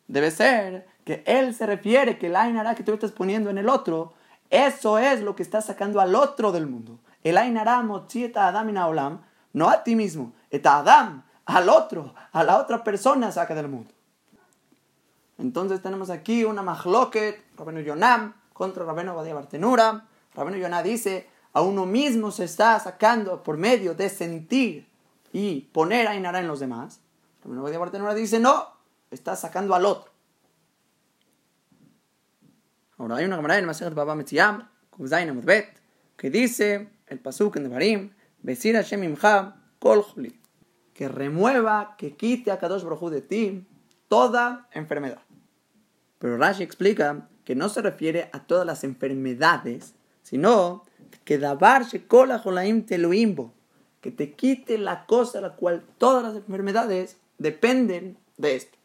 Debe 0.08 0.32
ser 0.32 0.88
que 1.04 1.24
él 1.28 1.54
se 1.54 1.68
refiere 1.68 2.18
que 2.18 2.30
la 2.30 2.50
inara 2.50 2.74
que 2.74 2.82
tú 2.82 2.94
estás 2.94 3.12
poniendo 3.12 3.52
en 3.52 3.60
el 3.60 3.70
otro, 3.70 4.14
eso 4.50 4.98
es 4.98 5.22
lo 5.22 5.36
que 5.36 5.44
estás 5.44 5.66
sacando 5.66 6.02
al 6.02 6.16
otro 6.16 6.52
del 6.52 6.66
mundo. 6.66 6.98
El 7.24 7.38
ainara 7.38 7.84
mochieta 7.84 8.48
adam 8.48 8.76
olam, 8.76 9.22
no 9.54 9.70
a 9.70 9.84
ti 9.84 9.96
mismo, 9.96 10.34
eta 10.50 10.80
adam, 10.80 11.24
al 11.46 11.70
otro, 11.70 12.16
a 12.32 12.44
la 12.44 12.58
otra 12.58 12.84
persona 12.84 13.32
saca 13.32 13.54
del 13.54 13.68
mundo. 13.68 13.94
Entonces 15.38 15.82
tenemos 15.82 16.10
aquí 16.10 16.44
una 16.44 16.62
mahloket, 16.62 17.44
Rabenu 17.58 17.82
Yonam 17.82 18.34
contra 18.54 18.86
Rabenu 18.86 19.14
Badia 19.14 19.34
Bartenura. 19.34 20.08
Rabenu 20.34 20.58
Yonam 20.58 20.84
dice, 20.84 21.30
a 21.54 21.62
uno 21.62 21.86
mismo 21.86 22.32
se 22.32 22.46
está 22.46 22.80
sacando 22.80 23.44
por 23.44 23.58
medio 23.58 23.94
de 23.96 24.10
sentir 24.10 24.88
y 25.34 25.62
poner 25.74 26.08
a 26.08 26.16
Inara 26.16 26.40
en 26.40 26.48
los 26.48 26.60
demás. 26.60 27.02
Rabenu 27.44 27.64
Badia 27.64 27.80
Bartenura 27.80 28.14
dice, 28.14 28.40
no, 28.40 28.66
está 29.12 29.36
sacando 29.36 29.76
al 29.76 29.86
otro. 29.86 30.12
Ahora 32.98 33.18
hay 33.18 33.26
una 33.26 33.36
camarada 33.36 33.60
en 33.60 33.96
Baba 33.96 34.16
Metziam, 34.16 34.70
que 36.16 36.30
dice 36.30 36.90
el 37.08 37.20
pasuk 37.20 37.58
en 37.58 37.64
Devarim, 37.64 38.14
Besir 38.42 38.76
Hashem 38.76 39.04
Imcha 39.04 39.58
Kol 39.80 40.06
que 40.94 41.10
remueva, 41.10 41.96
que 41.98 42.16
quite 42.16 42.52
a 42.52 42.58
Kadosh 42.58 42.84
Baruj 42.84 43.12
de 43.12 43.22
ti 43.22 43.68
toda 44.08 44.70
enfermedad. 44.72 45.20
Pero 46.26 46.38
Rashi 46.38 46.64
explica 46.64 47.30
que 47.44 47.54
no 47.54 47.70
se 47.70 47.84
refiere 47.84 48.32
a 48.34 48.48
todas 48.48 48.66
las 48.66 48.84
enfermedades, 48.84 49.94
sino 50.24 50.84
que 51.24 51.38
dabarse 51.38 52.08
cola 52.08 52.42
te 52.88 52.98
lo 52.98 53.14
imbo, 53.14 53.54
que 54.02 54.10
te 54.10 54.34
quite 54.34 54.80
la 54.80 55.06
cosa 55.06 55.38
a 55.38 55.42
la 55.42 55.56
cual 55.56 55.84
todas 56.00 56.24
las 56.24 56.36
enfermedades 56.36 57.18
dependen 57.38 58.18
de 58.38 58.56
esto. 58.56 58.76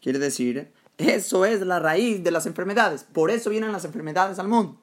Quiere 0.00 0.18
decir, 0.18 0.72
eso 0.96 1.44
es 1.44 1.60
la 1.60 1.78
raíz 1.78 2.24
de 2.24 2.30
las 2.30 2.46
enfermedades, 2.46 3.04
por 3.04 3.30
eso 3.30 3.50
vienen 3.50 3.70
las 3.70 3.84
enfermedades 3.84 4.38
al 4.38 4.48
mundo. 4.48 4.80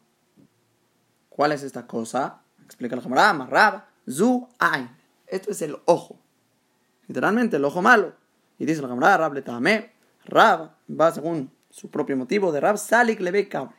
¿Cuál 1.29 1.53
es 1.53 1.63
esta 1.63 1.87
cosa? 1.87 2.43
Explica 2.65 2.95
la 2.95 3.01
camarada, 3.01 3.47
Rab, 3.47 3.83
Zu 4.07 4.47
Ain. 4.59 4.95
Esto 5.25 5.49
es 5.49 5.63
el 5.63 5.75
ojo. 5.85 6.19
Literalmente 7.07 7.57
el 7.57 7.65
ojo 7.65 7.81
malo. 7.81 8.13
Y 8.59 8.67
dice 8.67 8.83
la 8.83 8.89
camarada, 8.89 9.17
Rab 9.17 9.33
Letame, 9.33 9.91
Rab 10.25 10.76
va 10.89 11.11
según 11.11 11.51
su 11.69 11.89
propio 11.89 12.17
motivo 12.17 12.51
de 12.51 12.59
Rab 12.59 12.77
Salik 12.77 13.19
Lebe 13.19 13.47
Kabre. 13.47 13.75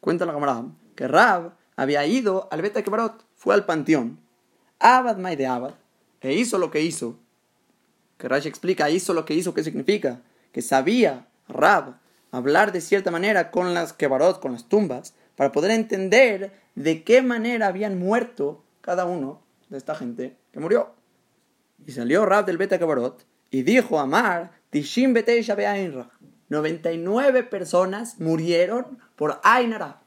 Cuenta 0.00 0.26
la 0.26 0.32
camarada 0.32 0.66
que 0.94 1.08
Rab 1.08 1.52
había 1.76 2.04
ido 2.06 2.48
al 2.50 2.62
Beta 2.62 2.82
Kebarot, 2.82 3.24
fue 3.36 3.54
al 3.54 3.64
panteón, 3.64 4.18
Abad 4.80 5.16
May 5.16 5.36
de 5.36 5.46
Abad, 5.46 5.74
e 6.20 6.34
hizo 6.34 6.58
lo 6.58 6.70
que 6.70 6.82
hizo. 6.82 7.16
Que 8.16 8.28
Rashi 8.28 8.48
explica, 8.48 8.90
hizo 8.90 9.14
lo 9.14 9.24
que 9.24 9.34
hizo, 9.34 9.54
¿qué 9.54 9.62
significa? 9.62 10.20
Que 10.52 10.60
sabía 10.60 11.28
Rab 11.48 11.98
hablar 12.30 12.72
de 12.72 12.80
cierta 12.80 13.10
manera 13.10 13.50
con 13.50 13.74
las 13.74 13.92
Kebarot, 13.92 14.40
con 14.40 14.52
las 14.52 14.68
tumbas, 14.68 15.14
para 15.36 15.52
poder 15.52 15.70
entender 15.70 16.52
de 16.74 17.04
qué 17.04 17.22
manera 17.22 17.68
habían 17.68 17.98
muerto 17.98 18.64
cada 18.80 19.04
uno 19.04 19.40
de 19.68 19.78
esta 19.78 19.94
gente 19.94 20.36
que 20.52 20.60
murió. 20.60 20.90
Y 21.86 21.92
salió 21.92 22.26
Rab 22.26 22.44
del 22.44 22.58
Beta 22.58 22.78
Kebarot 22.78 23.24
y 23.50 23.62
dijo 23.62 24.00
a 24.00 24.06
Mar, 24.06 24.57
Tishim 24.70 25.14
99 26.48 27.42
personas 27.44 28.20
murieron 28.20 28.98
por 29.16 29.40
Ainara. 29.42 30.00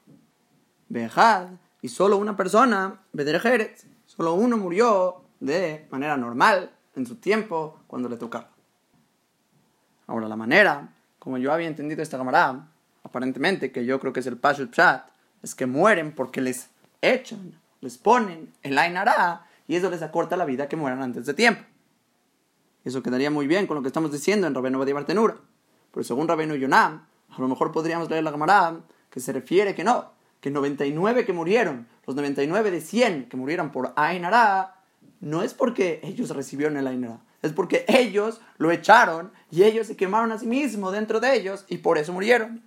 Bejad, 0.89 1.47
y 1.81 1.89
solo 1.89 2.17
una 2.17 2.35
persona, 2.35 3.01
Bederjeret, 3.13 3.85
solo 4.05 4.33
uno 4.33 4.57
murió 4.57 5.23
de 5.39 5.87
manera 5.89 6.17
normal, 6.17 6.71
en 6.95 7.05
su 7.05 7.15
tiempo, 7.15 7.79
cuando 7.87 8.09
le 8.09 8.17
tocaba. 8.17 8.49
Ahora, 10.07 10.27
la 10.27 10.35
manera, 10.35 10.93
como 11.19 11.37
yo 11.37 11.53
había 11.53 11.67
entendido 11.67 12.03
esta 12.03 12.17
camarada, 12.17 12.67
aparentemente, 13.03 13.71
que 13.71 13.85
yo 13.85 13.99
creo 13.99 14.13
que 14.13 14.19
es 14.19 14.27
el 14.27 14.37
Pashut 14.37 14.71
Chat, 14.71 15.05
es 15.41 15.55
que 15.55 15.65
mueren 15.65 16.13
porque 16.13 16.41
les 16.41 16.69
echan, 17.01 17.59
les 17.79 17.97
ponen 17.97 18.53
el 18.61 18.77
Ainara, 18.77 19.47
y 19.67 19.75
eso 19.75 19.89
les 19.89 20.01
acorta 20.01 20.35
la 20.35 20.45
vida 20.45 20.67
que 20.67 20.75
mueran 20.75 21.01
antes 21.01 21.25
de 21.25 21.33
tiempo. 21.33 21.63
Eso 22.83 23.03
quedaría 23.03 23.29
muy 23.29 23.47
bien 23.47 23.67
con 23.67 23.75
lo 23.75 23.81
que 23.81 23.88
estamos 23.88 24.11
diciendo 24.11 24.47
en 24.47 24.55
Rabenu 24.55 24.79
Badi 24.79 24.91
Bartenura. 24.91 25.38
Pero 25.91 26.03
según 26.03 26.27
Rabenu 26.27 26.55
Yonam, 26.55 27.05
a 27.29 27.41
lo 27.41 27.47
mejor 27.47 27.71
podríamos 27.71 28.09
leer 28.09 28.23
la 28.23 28.31
Gemara 28.31 28.79
que 29.09 29.19
se 29.19 29.33
refiere 29.33 29.75
que 29.75 29.83
no, 29.83 30.11
que 30.39 30.50
99 30.50 31.25
que 31.25 31.33
murieron, 31.33 31.88
los 32.05 32.15
99 32.15 32.71
de 32.71 32.81
100 32.81 33.29
que 33.29 33.38
murieron 33.38 33.71
por 33.71 33.93
Ainara, 33.95 34.75
no 35.19 35.43
es 35.43 35.53
porque 35.53 36.00
ellos 36.03 36.29
recibieron 36.29 36.77
el 36.77 36.88
Ainara, 36.88 37.19
es 37.41 37.53
porque 37.53 37.85
ellos 37.88 38.41
lo 38.57 38.71
echaron 38.71 39.31
y 39.51 39.63
ellos 39.63 39.88
se 39.88 39.95
quemaron 39.95 40.31
a 40.31 40.39
sí 40.39 40.47
mismos 40.47 40.93
dentro 40.93 41.19
de 41.19 41.35
ellos 41.35 41.65
y 41.67 41.77
por 41.77 41.97
eso 41.97 42.13
murieron. 42.13 42.63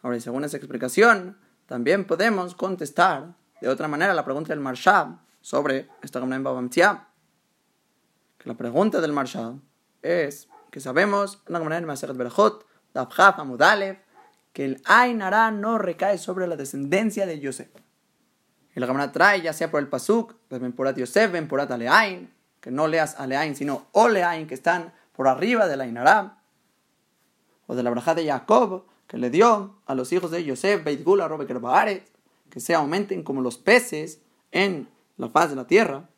Ahora, 0.00 0.16
y 0.16 0.20
según 0.20 0.44
esa 0.44 0.56
explicación, 0.56 1.38
también 1.66 2.06
podemos 2.06 2.54
contestar 2.54 3.34
de 3.60 3.68
otra 3.68 3.88
manera 3.88 4.14
la 4.14 4.24
pregunta 4.24 4.48
del 4.52 4.60
Marshab 4.60 5.18
sobre 5.40 5.88
esta 6.02 6.20
Gemara 6.20 6.58
en 6.58 6.70
que 8.42 8.48
la 8.48 8.56
pregunta 8.56 9.00
del 9.00 9.12
Marshal 9.12 9.60
es 10.02 10.48
que 10.70 10.80
sabemos, 10.80 11.42
en 11.46 11.52
la 11.52 11.58
manera 11.60 11.80
de 11.80 11.86
Maseret 11.86 12.16
Berajot, 12.16 12.66
Amudalev, 12.94 13.98
que 14.52 14.64
el 14.64 14.82
Ainara 14.84 15.50
no 15.50 15.78
recae 15.78 16.18
sobre 16.18 16.46
la 16.46 16.56
descendencia 16.56 17.24
de 17.24 17.38
Yosef. 17.38 17.68
Y 18.74 18.80
la 18.80 18.86
Gemara 18.86 19.12
trae, 19.12 19.42
ya 19.42 19.52
sea 19.52 19.70
por 19.70 19.80
el 19.80 19.88
Pasuk, 19.88 20.34
de 20.50 20.58
Benporat 20.58 20.96
Yosef, 20.96 21.30
Benporat 21.30 21.70
Aleain, 21.70 22.32
que 22.60 22.70
no 22.70 22.88
leas 22.88 23.18
Aleain, 23.20 23.54
sino 23.54 23.86
Oleain, 23.92 24.46
que 24.46 24.54
están 24.54 24.92
por 25.12 25.28
arriba 25.28 25.68
del 25.68 25.80
Ainara, 25.80 26.38
o 27.66 27.74
de 27.74 27.82
la 27.82 27.90
braja 27.90 28.14
de 28.14 28.26
Jacob, 28.26 28.86
que 29.06 29.18
le 29.18 29.30
dio 29.30 29.76
a 29.86 29.94
los 29.94 30.12
hijos 30.12 30.30
de 30.30 30.42
Yosef, 30.42 30.82
Beitgula, 30.82 31.28
Robeker 31.28 31.60
Baaret, 31.60 32.10
que 32.50 32.60
se 32.60 32.74
aumenten 32.74 33.22
como 33.22 33.40
los 33.40 33.56
peces 33.56 34.20
en 34.50 34.88
la 35.16 35.28
faz 35.28 35.50
de 35.50 35.56
la 35.56 35.66
tierra 35.66 36.08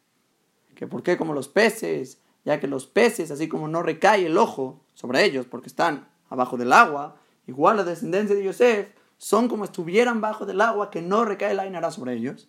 que 0.74 0.86
por 0.86 1.02
qué 1.02 1.16
como 1.16 1.34
los 1.34 1.48
peces, 1.48 2.20
ya 2.44 2.60
que 2.60 2.66
los 2.66 2.86
peces, 2.86 3.30
así 3.30 3.48
como 3.48 3.68
no 3.68 3.82
recae 3.82 4.26
el 4.26 4.36
ojo 4.36 4.80
sobre 4.94 5.24
ellos 5.24 5.46
porque 5.46 5.68
están 5.68 6.08
abajo 6.28 6.56
del 6.56 6.72
agua, 6.72 7.16
igual 7.46 7.76
la 7.76 7.84
descendencia 7.84 8.36
de 8.36 8.44
Yosef 8.44 8.88
son 9.18 9.48
como 9.48 9.64
estuvieran 9.64 10.20
bajo 10.20 10.44
del 10.44 10.60
agua 10.60 10.90
que 10.90 11.00
no 11.00 11.24
recae 11.24 11.54
la 11.54 11.62
ainara 11.62 11.90
sobre 11.90 12.14
ellos. 12.14 12.48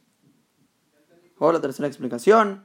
O 1.38 1.52
la 1.52 1.62
tercera 1.62 1.88
explicación, 1.88 2.64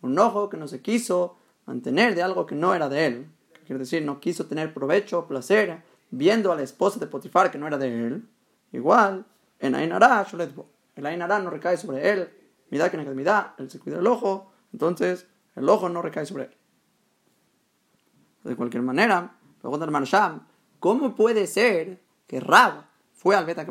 un 0.00 0.18
ojo 0.18 0.48
que 0.48 0.56
no 0.56 0.68
se 0.68 0.82
quiso 0.82 1.36
mantener 1.66 2.14
de 2.14 2.22
algo 2.22 2.46
que 2.46 2.54
no 2.54 2.74
era 2.74 2.88
de 2.88 3.06
él, 3.06 3.30
quiere 3.66 3.80
decir, 3.80 4.02
no 4.02 4.20
quiso 4.20 4.46
tener 4.46 4.72
provecho 4.72 5.18
o 5.18 5.26
placer 5.26 5.82
viendo 6.10 6.50
a 6.52 6.56
la 6.56 6.62
esposa 6.62 6.98
de 6.98 7.06
Potifar 7.06 7.50
que 7.50 7.58
no 7.58 7.66
era 7.66 7.78
de 7.78 8.06
él, 8.06 8.28
igual 8.72 9.26
en 9.58 9.74
Ainara 9.74 10.26
el 10.96 11.06
Ainara 11.06 11.38
no 11.38 11.50
recae 11.50 11.76
sobre 11.76 12.10
él, 12.10 12.30
Midá 12.70 12.90
que 12.90 12.98
midá, 12.98 13.54
él 13.58 13.70
se 13.70 13.78
cuida 13.78 13.98
el 13.98 14.06
ojo, 14.06 14.52
entonces 14.72 15.26
el 15.56 15.68
ojo 15.68 15.88
no 15.88 16.02
recae 16.02 16.26
sobre 16.26 16.44
él. 16.44 16.56
De 18.44 18.56
cualquier 18.56 18.82
manera, 18.82 19.36
pregunta 19.60 19.84
el 19.84 19.90
Marsham, 19.90 20.46
¿cómo 20.78 21.14
puede 21.14 21.46
ser 21.46 22.00
que 22.26 22.40
Rab 22.40 22.84
fue 23.12 23.34
al 23.34 23.46
Beta 23.46 23.66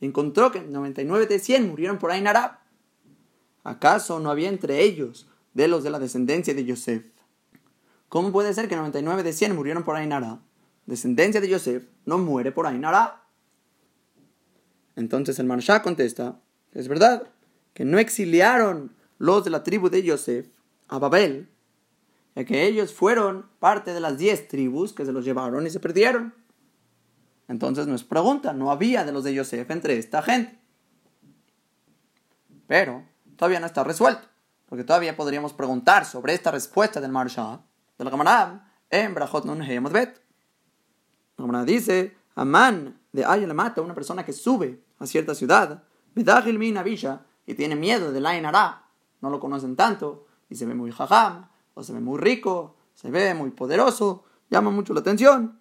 y 0.00 0.06
encontró 0.06 0.52
que 0.52 0.60
99 0.60 1.26
de 1.26 1.38
100 1.38 1.68
murieron 1.68 1.98
por 1.98 2.10
Ainara? 2.10 2.60
¿Acaso 3.62 4.20
no 4.20 4.30
había 4.30 4.48
entre 4.48 4.82
ellos 4.82 5.28
de 5.54 5.68
los 5.68 5.82
de 5.82 5.90
la 5.90 5.98
descendencia 5.98 6.54
de 6.54 6.64
Yosef? 6.64 7.06
¿Cómo 8.08 8.30
puede 8.30 8.52
ser 8.52 8.68
que 8.68 8.76
99 8.76 9.22
de 9.22 9.32
100 9.32 9.56
murieron 9.56 9.82
por 9.82 9.96
Ainara? 9.96 10.40
Descendencia 10.86 11.40
de 11.40 11.48
Yosef 11.48 11.84
no 12.04 12.18
muere 12.18 12.52
por 12.52 12.66
Ainara. 12.66 13.22
Entonces 14.96 15.38
el 15.38 15.46
Marshá 15.46 15.82
contesta, 15.82 16.40
es 16.72 16.86
verdad, 16.88 17.33
que 17.74 17.84
no 17.84 17.98
exiliaron 17.98 18.94
los 19.18 19.44
de 19.44 19.50
la 19.50 19.62
tribu 19.62 19.90
de 19.90 20.02
Yosef 20.02 20.46
a 20.88 20.98
Babel, 20.98 21.50
ya 22.34 22.44
que 22.44 22.66
ellos 22.66 22.92
fueron 22.92 23.46
parte 23.58 23.92
de 23.92 24.00
las 24.00 24.16
diez 24.16 24.48
tribus 24.48 24.92
que 24.92 25.04
se 25.04 25.12
los 25.12 25.24
llevaron 25.24 25.66
y 25.66 25.70
se 25.70 25.80
perdieron. 25.80 26.34
Entonces 27.48 27.86
nos 27.86 28.04
pregunta, 28.04 28.52
no 28.52 28.70
había 28.70 29.04
de 29.04 29.12
los 29.12 29.24
de 29.24 29.34
Yosef 29.34 29.70
entre 29.70 29.98
esta 29.98 30.22
gente. 30.22 30.58
Pero 32.66 33.04
todavía 33.36 33.60
no 33.60 33.66
está 33.66 33.84
resuelto, 33.84 34.26
porque 34.66 34.84
todavía 34.84 35.16
podríamos 35.16 35.52
preguntar 35.52 36.06
sobre 36.06 36.34
esta 36.34 36.50
respuesta 36.50 37.00
del 37.00 37.12
Marsha, 37.12 37.60
de 37.98 38.04
la 38.04 38.10
Gamarab, 38.10 38.62
en 38.88 39.14
Brachot 39.14 39.44
Nun 39.44 39.60
Bet. 39.92 40.20
Gamarab 41.36 41.66
dice, 41.66 42.16
Amán 42.34 42.98
de 43.12 43.54
mata 43.54 43.82
una 43.82 43.94
persona 43.94 44.24
que 44.24 44.32
sube 44.32 44.82
a 44.98 45.06
cierta 45.06 45.34
ciudad, 45.34 45.82
Bedagil 46.14 46.58
Min 46.58 46.76
y 47.46 47.54
tiene 47.54 47.76
miedo 47.76 48.12
del 48.12 48.26
Ainara, 48.26 48.84
no 49.20 49.30
lo 49.30 49.40
conocen 49.40 49.76
tanto, 49.76 50.26
y 50.48 50.56
se 50.56 50.66
ve 50.66 50.74
muy 50.74 50.90
jajam, 50.90 51.48
o 51.74 51.82
se 51.82 51.92
ve 51.92 52.00
muy 52.00 52.18
rico, 52.18 52.76
se 52.94 53.10
ve 53.10 53.34
muy 53.34 53.50
poderoso, 53.50 54.24
llama 54.50 54.70
mucho 54.70 54.94
la 54.94 55.00
atención. 55.00 55.58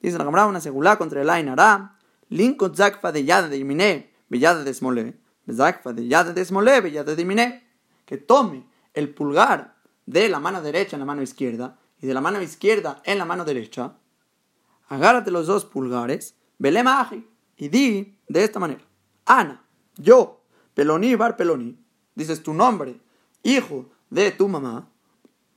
Dice 0.00 0.18
la 0.18 0.24
Gamarab 0.24 0.48
una 0.48 0.60
segulá 0.60 0.96
contra 0.96 1.22
el 1.22 1.30
Ainara, 1.30 1.96
Linko 2.28 2.74
Zakfa 2.74 3.12
de 3.12 3.24
Yad 3.24 3.48
de 3.48 3.58
Yimine, 3.58 4.12
Villada 4.28 4.64
de 4.64 4.74
Smolé, 4.74 5.16
de 5.46 5.54
que 8.04 8.18
tome 8.18 8.66
el 8.94 9.14
pulgar 9.14 9.76
de 10.06 10.28
la 10.28 10.40
mano 10.40 10.62
derecha 10.62 10.96
en 10.96 11.00
la 11.00 11.06
mano 11.06 11.22
izquierda 11.22 11.78
y 12.00 12.06
de 12.06 12.14
la 12.14 12.20
mano 12.20 12.40
izquierda 12.40 13.00
en 13.04 13.18
la 13.18 13.24
mano 13.24 13.44
derecha, 13.44 13.96
agárrate 14.88 15.30
los 15.30 15.46
dos 15.46 15.64
pulgares, 15.64 16.36
belema 16.58 17.08
y 17.56 17.68
di 17.68 18.18
de 18.28 18.44
esta 18.44 18.58
manera, 18.58 18.82
Ana, 19.24 19.64
yo, 19.96 20.35
Peloni 20.76 21.14
Bar 21.14 21.38
Peloni, 21.38 21.74
dices 22.14 22.42
tu 22.42 22.52
nombre, 22.52 23.00
hijo 23.42 23.86
de 24.10 24.30
tu 24.30 24.46
mamá, 24.46 24.90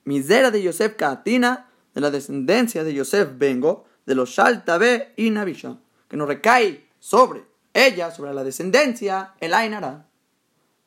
misera 0.06 0.50
de 0.50 0.64
Yosef 0.64 0.96
Katina, 0.96 1.70
de 1.94 2.00
la 2.00 2.10
descendencia 2.10 2.86
de 2.86 2.94
Yosef 2.94 3.38
vengo, 3.38 3.84
de 4.06 4.16
los 4.16 4.30
Shaltabe 4.30 5.12
y 5.18 5.30
Navisha, 5.30 5.76
que 6.08 6.16
nos 6.16 6.26
recae 6.26 6.88
sobre 7.00 7.44
ella, 7.74 8.12
sobre 8.12 8.34
la 8.34 8.46
descendencia, 8.46 9.34
el 9.42 9.54
Ainara. 9.54 10.08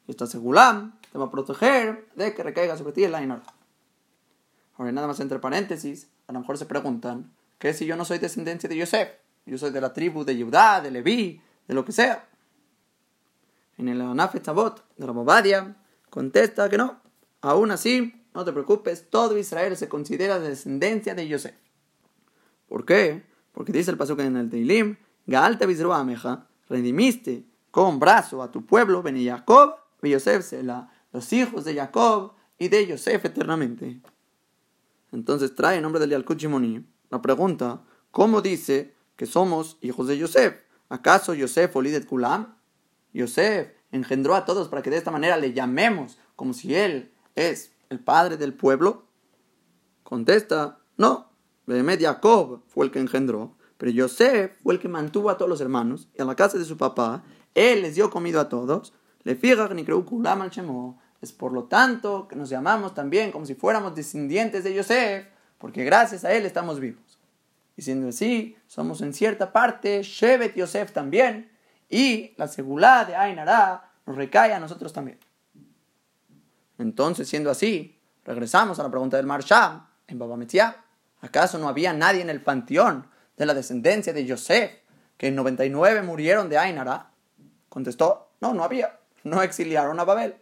Esta 0.08 0.26
Segulam 0.26 0.98
te 1.12 1.18
va 1.18 1.26
a 1.26 1.30
proteger 1.30 2.08
de 2.16 2.34
que 2.34 2.42
recaiga 2.42 2.78
sobre 2.78 2.94
ti 2.94 3.04
el 3.04 3.14
Ainara. 3.14 3.42
Ahora, 4.78 4.92
nada 4.92 5.08
más 5.08 5.20
entre 5.20 5.40
paréntesis, 5.40 6.08
a 6.26 6.32
lo 6.32 6.40
mejor 6.40 6.56
se 6.56 6.64
preguntan, 6.64 7.34
¿qué 7.58 7.74
si 7.74 7.84
yo 7.84 7.96
no 7.96 8.06
soy 8.06 8.16
descendencia 8.16 8.66
de 8.66 8.78
Yosef? 8.78 9.10
Yo 9.44 9.58
soy 9.58 9.72
de 9.72 9.82
la 9.82 9.92
tribu 9.92 10.24
de 10.24 10.42
Judá, 10.42 10.80
de 10.80 10.90
Leví, 10.90 11.42
de 11.68 11.74
lo 11.74 11.84
que 11.84 11.92
sea. 11.92 12.30
En 13.78 13.88
el 13.88 14.00
Anaf 14.00 14.40
Tabot 14.40 14.84
de 14.96 15.06
la 15.06 15.12
Bobadia, 15.12 15.76
contesta 16.10 16.68
que 16.68 16.78
no. 16.78 17.00
Aún 17.40 17.70
así, 17.70 18.26
no 18.34 18.44
te 18.44 18.52
preocupes, 18.52 19.08
todo 19.10 19.36
Israel 19.36 19.76
se 19.76 19.88
considera 19.88 20.38
descendencia 20.38 21.14
de 21.14 21.28
Yosef. 21.28 21.54
¿Por 22.68 22.84
qué? 22.84 23.24
Porque 23.52 23.72
dice 23.72 23.90
el 23.90 23.96
paso 23.96 24.18
en 24.18 24.36
el 24.36 24.48
Teilim, 24.48 24.96
Gaalta 25.26 25.66
Ameja, 25.94 26.46
redimiste 26.68 27.44
con 27.70 27.98
brazo 27.98 28.42
a 28.42 28.50
tu 28.50 28.64
pueblo, 28.64 29.02
Ben 29.02 29.22
Jacob, 29.24 29.76
y 30.02 30.10
Yosef 30.10 30.44
Sela, 30.44 30.90
los 31.12 31.32
hijos 31.32 31.64
de 31.64 31.74
Jacob 31.74 32.32
y 32.58 32.68
de 32.68 32.86
Yosef 32.86 33.24
eternamente. 33.24 34.00
Entonces 35.12 35.54
trae 35.54 35.76
el 35.76 35.82
nombre 35.82 36.00
del 36.00 36.10
Yalkut 36.10 36.38
Shimoni 36.38 36.84
la 37.12 37.20
pregunta, 37.20 37.82
¿cómo 38.10 38.40
dice 38.40 38.94
que 39.16 39.26
somos 39.26 39.76
hijos 39.82 40.08
de 40.08 40.16
Yosef? 40.16 40.62
¿Acaso 40.88 41.34
Yosef 41.34 41.76
olidet 41.76 42.06
kulam? 42.06 42.56
Yosef 43.12 43.68
engendró 43.90 44.34
a 44.34 44.44
todos 44.44 44.68
para 44.68 44.82
que 44.82 44.90
de 44.90 44.96
esta 44.96 45.10
manera 45.10 45.36
le 45.36 45.52
llamemos 45.52 46.18
como 46.36 46.54
si 46.54 46.74
él 46.74 47.12
es 47.34 47.72
el 47.90 48.00
padre 48.00 48.36
del 48.36 48.54
pueblo. 48.54 49.04
Contesta, 50.02 50.78
no, 50.96 51.30
Behemet 51.66 52.00
Jacob 52.00 52.62
fue 52.66 52.86
el 52.86 52.90
que 52.90 52.98
engendró, 52.98 53.56
pero 53.78 53.90
Yosef 53.92 54.56
fue 54.62 54.74
el 54.74 54.80
que 54.80 54.88
mantuvo 54.88 55.30
a 55.30 55.36
todos 55.36 55.48
los 55.48 55.60
hermanos 55.60 56.08
y 56.16 56.22
a 56.22 56.24
la 56.24 56.36
casa 56.36 56.58
de 56.58 56.64
su 56.64 56.76
papá, 56.76 57.22
él 57.54 57.82
les 57.82 57.94
dio 57.94 58.10
comida 58.10 58.42
a 58.42 58.48
todos. 58.48 58.92
Le 59.24 59.38
ni 59.74 59.86
Es 61.20 61.32
por 61.32 61.52
lo 61.52 61.64
tanto 61.64 62.26
que 62.26 62.34
nos 62.34 62.48
llamamos 62.48 62.94
también 62.94 63.30
como 63.30 63.46
si 63.46 63.54
fuéramos 63.54 63.94
descendientes 63.94 64.64
de 64.64 64.74
Yosef, 64.74 65.26
porque 65.58 65.84
gracias 65.84 66.24
a 66.24 66.32
él 66.32 66.44
estamos 66.44 66.80
vivos. 66.80 67.20
Y 67.76 67.82
siendo 67.82 68.08
así, 68.08 68.56
somos 68.66 69.00
en 69.00 69.14
cierta 69.14 69.52
parte 69.52 70.02
Shevet 70.02 70.56
Yosef 70.56 70.92
también, 70.92 71.51
y 71.92 72.32
la 72.38 72.48
segulá 72.48 73.04
de 73.04 73.14
Ainara 73.14 73.92
nos 74.06 74.16
recae 74.16 74.54
a 74.54 74.58
nosotros 74.58 74.94
también. 74.94 75.18
Entonces, 76.78 77.28
siendo 77.28 77.50
así, 77.50 78.00
regresamos 78.24 78.80
a 78.80 78.82
la 78.82 78.90
pregunta 78.90 79.18
del 79.18 79.26
Marsham 79.26 79.86
en 80.06 80.18
Baba 80.18 80.38
¿Acaso 81.20 81.58
no 81.58 81.68
había 81.68 81.92
nadie 81.92 82.22
en 82.22 82.30
el 82.30 82.42
panteón 82.42 83.06
de 83.36 83.44
la 83.44 83.52
descendencia 83.52 84.14
de 84.14 84.24
Yosef, 84.24 84.72
que 85.18 85.28
en 85.28 85.36
99 85.36 86.02
murieron 86.02 86.48
de 86.48 86.56
Ainara? 86.56 87.10
Contestó, 87.68 88.30
no, 88.40 88.54
no 88.54 88.64
había, 88.64 88.98
no 89.22 89.42
exiliaron 89.42 90.00
a 90.00 90.04
Babel. 90.04 90.36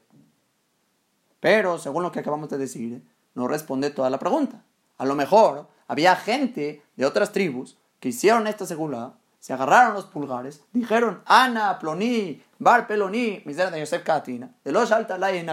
Pero, 1.41 1.79
según 1.79 2.05
lo 2.05 2.13
que 2.13 2.21
acabamos 2.21 2.49
de 2.49 2.59
decir, 2.59 3.03
no 3.35 3.49
responde 3.49 3.91
toda 3.91 4.09
la 4.09 4.21
pregunta. 4.21 4.63
A 4.99 5.05
lo 5.05 5.17
mejor 5.17 5.69
había 5.89 6.15
gente 6.15 6.85
de 6.95 7.05
otras 7.07 7.33
tribus 7.33 7.77
que 7.99 8.11
hicieron 8.11 8.47
esta 8.47 8.67
segula, 8.67 9.15
se 9.41 9.55
agarraron 9.55 9.95
los 9.95 10.05
pulgares, 10.05 10.63
dijeron, 10.73 11.23
Ana, 11.25 11.79
Ploní, 11.79 12.43
Bar 12.59 12.87
Peloní, 12.87 13.43
misera 13.47 13.71
de 13.71 13.81
Yosef 13.81 14.05
Katina, 14.05 14.51
de 14.63 14.71
los 14.71 14.93
alta 14.93 15.17
la 15.17 15.33
en 15.33 15.47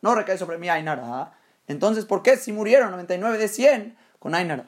no 0.00 0.14
recae 0.14 0.38
sobre 0.38 0.56
mí 0.56 0.70
Ainara. 0.70 1.34
Entonces, 1.68 2.06
¿por 2.06 2.22
qué 2.22 2.38
si 2.38 2.52
murieron 2.52 2.90
99 2.90 3.36
de 3.36 3.48
100 3.48 3.96
con 4.18 4.34
Ainara? 4.34 4.66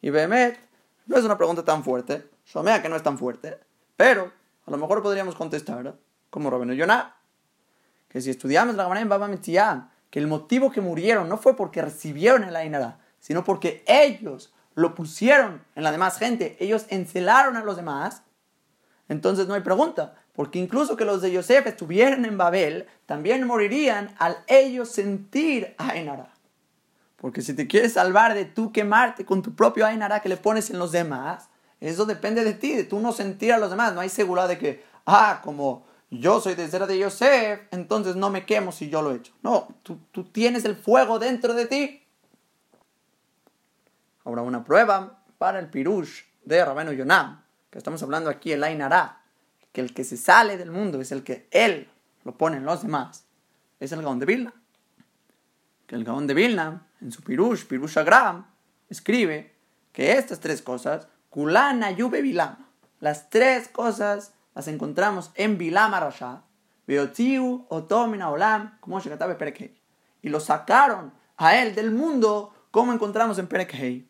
Y 0.00 0.08
Behemet 0.08 0.58
no 1.06 1.18
es 1.18 1.24
una 1.24 1.36
pregunta 1.36 1.62
tan 1.62 1.84
fuerte, 1.84 2.28
Shomea 2.46 2.80
que 2.80 2.88
no 2.88 2.96
es 2.96 3.02
tan 3.02 3.18
fuerte, 3.18 3.58
pero 3.96 4.32
a 4.66 4.70
lo 4.70 4.78
mejor 4.78 5.02
podríamos 5.02 5.34
contestar, 5.34 5.94
como 6.30 6.48
Rabenu 6.48 6.72
Yonah, 6.72 7.16
que 8.08 8.22
si 8.22 8.30
estudiamos 8.30 8.76
la 8.76 8.84
Gemara 8.84 9.00
en 9.02 9.08
Baba 9.10 9.28
Metzia, 9.28 9.90
que 10.08 10.18
el 10.18 10.26
motivo 10.26 10.70
que 10.70 10.80
murieron 10.80 11.28
no 11.28 11.36
fue 11.36 11.54
porque 11.54 11.82
recibieron 11.82 12.44
el 12.44 12.56
Ainara, 12.56 12.98
sino 13.20 13.44
porque 13.44 13.84
ellos 13.86 14.54
lo 14.76 14.94
pusieron 14.94 15.64
en 15.74 15.82
la 15.82 15.90
demás 15.90 16.18
gente, 16.18 16.56
ellos 16.60 16.86
encelaron 16.90 17.56
a 17.56 17.64
los 17.64 17.76
demás, 17.76 18.22
entonces 19.08 19.48
no 19.48 19.54
hay 19.54 19.62
pregunta, 19.62 20.14
porque 20.34 20.58
incluso 20.58 20.96
que 20.96 21.06
los 21.06 21.22
de 21.22 21.32
Yosef 21.32 21.66
estuvieran 21.66 22.26
en 22.26 22.36
Babel, 22.36 22.86
también 23.06 23.46
morirían 23.46 24.14
al 24.18 24.36
ellos 24.46 24.90
sentir 24.90 25.74
Ainara. 25.78 26.30
Porque 27.16 27.40
si 27.40 27.54
te 27.54 27.66
quieres 27.66 27.94
salvar 27.94 28.34
de 28.34 28.44
tú 28.44 28.70
quemarte 28.70 29.24
con 29.24 29.42
tu 29.42 29.54
propio 29.54 29.86
Ainara 29.86 30.20
que 30.20 30.28
le 30.28 30.36
pones 30.36 30.68
en 30.68 30.78
los 30.78 30.92
demás, 30.92 31.48
eso 31.80 32.04
depende 32.04 32.44
de 32.44 32.52
ti, 32.52 32.74
de 32.74 32.84
tú 32.84 33.00
no 33.00 33.12
sentir 33.12 33.54
a 33.54 33.58
los 33.58 33.70
demás. 33.70 33.94
No 33.94 34.00
hay 34.00 34.10
seguridad 34.10 34.48
de 34.48 34.58
que, 34.58 34.84
ah, 35.06 35.40
como 35.42 35.86
yo 36.10 36.40
soy 36.42 36.54
de 36.54 36.68
cera 36.68 36.86
de 36.86 36.98
Yosef, 36.98 37.60
entonces 37.70 38.14
no 38.14 38.28
me 38.28 38.44
quemo 38.44 38.72
si 38.72 38.90
yo 38.90 39.00
lo 39.00 39.12
he 39.12 39.16
hecho. 39.16 39.32
No, 39.42 39.68
tú, 39.82 39.98
tú 40.12 40.24
tienes 40.24 40.66
el 40.66 40.76
fuego 40.76 41.18
dentro 41.18 41.54
de 41.54 41.66
ti. 41.66 42.05
Ahora 44.26 44.42
una 44.42 44.64
prueba 44.64 45.22
para 45.38 45.60
el 45.60 45.70
pirush 45.70 46.22
de 46.44 46.64
Rabeno 46.64 46.92
Yonam, 46.92 47.44
que 47.70 47.78
estamos 47.78 48.02
hablando 48.02 48.28
aquí, 48.28 48.50
el 48.50 48.64
Ainara, 48.64 49.22
que 49.70 49.80
el 49.80 49.94
que 49.94 50.02
se 50.02 50.16
sale 50.16 50.56
del 50.56 50.72
mundo 50.72 51.00
es 51.00 51.12
el 51.12 51.22
que 51.22 51.46
él 51.52 51.88
lo 52.24 52.36
pone 52.36 52.56
en 52.56 52.64
los 52.64 52.82
demás, 52.82 53.24
es 53.78 53.92
el 53.92 54.02
Gaón 54.02 54.18
de 54.18 54.26
Vilna. 54.26 54.52
Que 55.86 55.94
el 55.94 56.02
Gaón 56.02 56.26
de 56.26 56.34
Vilna, 56.34 56.88
en 57.00 57.12
su 57.12 57.22
pirush, 57.22 57.66
pirush 57.66 58.00
Agram, 58.00 58.46
escribe 58.88 59.54
que 59.92 60.14
estas 60.14 60.40
tres 60.40 60.60
cosas 60.60 61.06
Kulana 61.30 61.92
Yube 61.92 62.20
Bilam. 62.20 62.66
Las 62.98 63.30
tres 63.30 63.68
cosas 63.68 64.32
las 64.56 64.66
encontramos 64.66 65.30
en 65.36 65.56
Bilam 65.56 65.94
Arasha. 65.94 66.42
Beotiu, 66.84 67.64
Otomina 67.68 68.30
Olam, 68.30 68.76
como 68.80 69.00
Perekhei. 69.00 69.80
Y 70.20 70.30
lo 70.30 70.40
sacaron 70.40 71.12
a 71.36 71.58
él 71.58 71.76
del 71.76 71.92
mundo, 71.92 72.52
como 72.72 72.92
encontramos 72.92 73.38
en 73.38 73.46
Perekhei. 73.46 74.08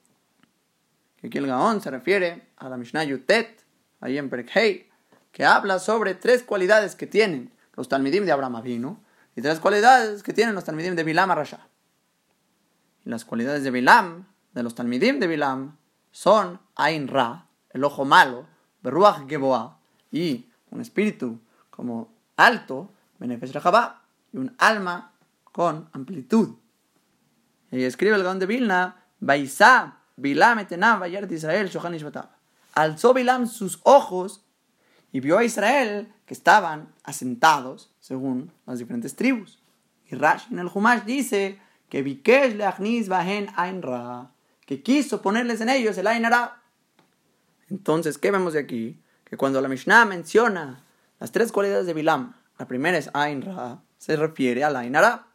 Que 1.30 1.40
Gaón 1.40 1.80
se 1.80 1.90
refiere 1.90 2.48
a 2.56 2.68
la 2.68 2.76
Mishnah 2.76 3.04
Yutet, 3.04 3.64
ahí 4.00 4.18
en 4.18 4.30
Perekhei, 4.30 4.88
que 5.32 5.44
habla 5.44 5.78
sobre 5.78 6.14
tres 6.14 6.42
cualidades 6.42 6.94
que 6.94 7.06
tienen 7.06 7.52
los 7.74 7.88
Talmidim 7.88 8.24
de 8.24 8.32
Abraham 8.32 8.56
Avinu 8.56 8.98
y 9.34 9.42
tres 9.42 9.60
cualidades 9.60 10.22
que 10.22 10.32
tienen 10.32 10.54
los 10.54 10.64
Talmidim 10.64 10.94
de 10.94 11.04
Bilam 11.04 11.30
Arasha. 11.30 11.68
Y 13.04 13.10
las 13.10 13.24
cualidades 13.24 13.62
de 13.62 13.70
Bilam, 13.70 14.26
de 14.54 14.62
los 14.62 14.74
Talmidim 14.74 15.20
de 15.20 15.26
Bilam, 15.26 15.76
son 16.10 16.60
Ain 16.74 17.08
Ra, 17.08 17.46
el 17.70 17.84
ojo 17.84 18.04
malo, 18.04 18.46
Beruach 18.82 19.28
Geboa, 19.28 19.78
y 20.10 20.48
un 20.70 20.80
espíritu 20.80 21.40
como 21.70 22.14
alto, 22.36 22.90
Benefesh 23.18 23.52
Rahabá, 23.52 24.02
y 24.32 24.38
un 24.38 24.54
alma 24.58 25.12
con 25.42 25.88
amplitud. 25.92 26.56
Y 27.70 27.82
escribe 27.82 28.16
el 28.16 28.22
Gaon 28.22 28.38
de 28.38 28.46
Vilna, 28.46 29.04
Baisá, 29.20 29.98
Bilam 30.16 30.58
etenam, 30.58 31.00
de 31.00 31.34
Israel, 31.34 31.68
Shohan 31.68 31.96
Alzó 32.74 33.14
Bilam 33.14 33.46
sus 33.46 33.80
ojos 33.84 34.42
y 35.12 35.20
vio 35.20 35.38
a 35.38 35.44
Israel 35.44 36.12
que 36.26 36.34
estaban 36.34 36.92
asentados 37.04 37.90
según 38.00 38.52
las 38.66 38.78
diferentes 38.78 39.14
tribus. 39.14 39.62
Y 40.08 40.14
Rash 40.14 40.44
en 40.50 40.58
el 40.58 40.70
Humash 40.72 41.04
dice 41.04 41.58
que 41.88 42.02
Bikesh 42.02 42.54
leachnis 42.54 43.08
bahen 43.08 43.48
Ain 43.56 43.82
Ra, 43.82 44.30
que 44.66 44.82
quiso 44.82 45.22
ponerles 45.22 45.60
en 45.60 45.68
ellos 45.68 45.96
el 45.98 46.06
Ain 46.06 46.24
Ra. 46.24 46.62
Entonces, 47.68 48.18
¿qué 48.18 48.30
vemos 48.30 48.52
de 48.52 48.60
aquí? 48.60 49.00
Que 49.24 49.36
cuando 49.36 49.60
la 49.60 49.68
Mishnah 49.68 50.04
menciona 50.04 50.84
las 51.18 51.32
tres 51.32 51.52
cualidades 51.52 51.86
de 51.86 51.94
Bilam, 51.94 52.34
la 52.58 52.66
primera 52.66 52.98
es 52.98 53.10
Ain 53.14 53.42
Ra, 53.42 53.82
se 53.98 54.16
refiere 54.16 54.64
al 54.64 54.76
Ain 54.76 54.94
Ra. 54.94 55.28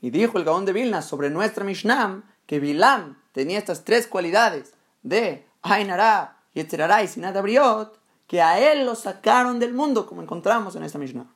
Y 0.00 0.10
dijo 0.10 0.38
el 0.38 0.44
Gaón 0.44 0.64
de 0.64 0.72
Vilna 0.72 1.02
sobre 1.02 1.30
nuestra 1.30 1.64
Mishnah 1.64 2.22
que 2.46 2.60
Bilam 2.60 3.16
tenía 3.38 3.58
estas 3.58 3.84
tres 3.84 4.08
cualidades 4.08 4.74
de 5.04 5.46
Ain 5.62 5.90
Ra, 5.90 6.38
Yetzerara 6.54 7.04
y 7.04 7.06
Sinat 7.06 7.36
Abriot, 7.36 7.96
que 8.26 8.42
a 8.42 8.58
él 8.58 8.84
lo 8.84 8.96
sacaron 8.96 9.60
del 9.60 9.74
mundo, 9.74 10.06
como 10.06 10.22
encontramos 10.22 10.74
en 10.74 10.82
esta 10.82 10.98
Mishnah. 10.98 11.32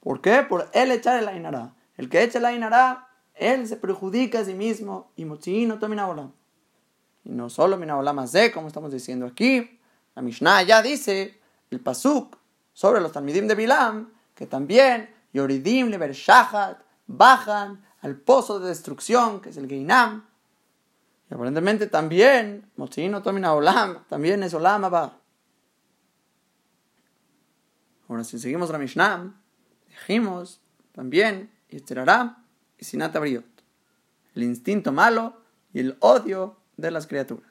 ¿Por 0.00 0.20
qué? 0.20 0.42
Por 0.42 0.68
él 0.74 0.90
echar 0.90 1.18
el 1.18 1.26
Ainara. 1.26 1.72
El 1.96 2.10
que 2.10 2.22
echa 2.22 2.40
el 2.40 2.44
Ainara, 2.44 3.08
él 3.32 3.66
se 3.66 3.76
perjudica 3.76 4.40
a 4.40 4.44
sí 4.44 4.52
mismo 4.52 5.12
y 5.16 5.24
no 5.24 5.78
tomina 5.78 6.08
olam. 6.08 6.30
Y 7.24 7.30
no 7.30 7.48
solo 7.48 7.78
mina 7.78 7.96
más 8.12 8.32
de, 8.32 8.52
como 8.52 8.68
estamos 8.68 8.92
diciendo 8.92 9.24
aquí, 9.24 9.80
la 10.14 10.20
Mishnah 10.20 10.64
ya 10.64 10.82
dice, 10.82 11.40
el 11.70 11.80
Pasuk, 11.80 12.36
sobre 12.74 13.00
los 13.00 13.12
Talmidim 13.12 13.46
de 13.46 13.54
Bilam, 13.54 14.12
que 14.34 14.46
también 14.46 15.08
Yoridim 15.32 15.88
Lever 15.88 16.12
Shahat 16.12 16.82
bajan 17.06 17.82
al 18.02 18.16
pozo 18.16 18.60
de 18.60 18.68
destrucción, 18.68 19.40
que 19.40 19.48
es 19.48 19.56
el 19.56 19.68
Geinam. 19.68 20.26
Y 21.30 21.34
aparentemente 21.34 21.86
también, 21.86 22.68
no 22.76 22.88
Tomina 23.22 23.54
Olam, 23.54 24.04
también 24.08 24.42
es 24.42 24.52
Olam 24.52 24.84
Abba. 24.84 25.16
Ahora, 28.08 28.24
si 28.24 28.40
seguimos 28.40 28.70
la 28.70 28.78
Mishnah, 28.78 29.32
dijimos 29.86 30.60
también, 30.92 31.50
y 32.78 32.84
Sinat 32.84 33.14
Abriot, 33.14 33.44
el 34.34 34.42
instinto 34.42 34.90
malo 34.90 35.40
y 35.72 35.78
el 35.78 35.96
odio 36.00 36.56
de 36.76 36.90
las 36.90 37.06
criaturas. 37.06 37.48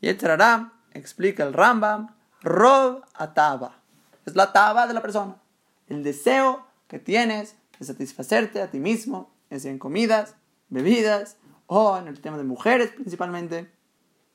Y 0.00 0.08
explica 0.08 1.44
el 1.44 1.52
Rambam, 1.52 2.14
Rob 2.40 3.04
Ataba. 3.14 3.82
Es 4.24 4.34
la 4.34 4.52
taba 4.52 4.86
de 4.86 4.94
la 4.94 5.02
persona. 5.02 5.36
El 5.88 6.02
deseo 6.02 6.66
que 6.88 6.98
tienes 6.98 7.56
de 7.78 7.84
satisfacerte 7.84 8.62
a 8.62 8.70
ti 8.70 8.80
mismo, 8.80 9.30
es 9.50 9.66
en 9.66 9.78
comidas, 9.78 10.36
bebidas, 10.70 11.36
en 11.72 12.06
el 12.06 12.20
tema 12.20 12.36
de 12.36 12.44
mujeres 12.44 12.90
principalmente, 12.90 13.70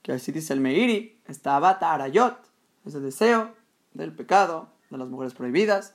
que 0.02 0.13
así 0.13 0.32
dice 0.32 0.54
el 0.54 0.60
Meiri, 0.60 1.21
está 1.28 1.56
Abata 1.56 1.93
Arayot, 1.93 2.36
ese 2.86 3.00
deseo 3.00 3.54
del 3.93 4.12
pecado, 4.12 4.69
de 4.89 4.97
las 4.97 5.08
mujeres 5.08 5.34
prohibidas. 5.36 5.93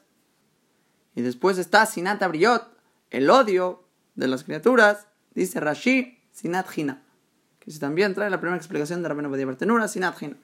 Y 1.16 1.22
después 1.22 1.58
está 1.58 1.84
Sinat 1.86 2.22
Abriot, 2.22 2.68
el 3.10 3.28
odio 3.28 3.84
de 4.14 4.28
las 4.28 4.44
criaturas, 4.44 5.08
dice 5.34 5.58
Rashi, 5.58 6.20
Sinat 6.30 6.66
Hina, 6.76 7.02
que 7.58 7.72
se 7.72 7.80
también 7.80 8.14
trae 8.14 8.30
la 8.30 8.40
primera 8.40 8.56
explicación 8.56 9.02
de 9.02 9.08
Badia 9.08 9.46
Bartenura, 9.46 9.88
Sinat 9.88 10.22
Hina, 10.22 10.36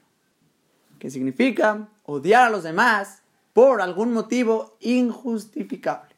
que 0.99 1.11
significa 1.11 1.89
odiar 2.05 2.49
a 2.49 2.51
los 2.51 2.65
demás 2.65 3.23
por 3.53 3.81
algún 3.81 4.13
motivo 4.13 4.77
injustificable. 4.81 6.15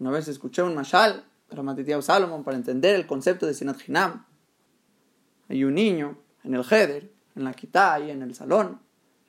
Una 0.00 0.10
vez 0.10 0.26
escuché 0.26 0.62
un 0.62 0.74
mashal, 0.74 1.24
Ramatitiao 1.54 2.02
Salomon, 2.02 2.44
para 2.44 2.56
entender 2.56 2.94
el 2.94 3.06
concepto 3.06 3.46
de 3.46 3.54
Sinat 3.54 3.88
Hinam. 3.88 4.26
Hay 5.48 5.64
un 5.64 5.74
niño 5.74 6.18
en 6.42 6.54
el 6.54 6.62
Heder, 6.62 7.12
en 7.34 7.44
la 7.44 7.52
Kitá 7.52 7.98
y 8.00 8.10
en 8.10 8.22
el 8.22 8.34
salón, 8.34 8.80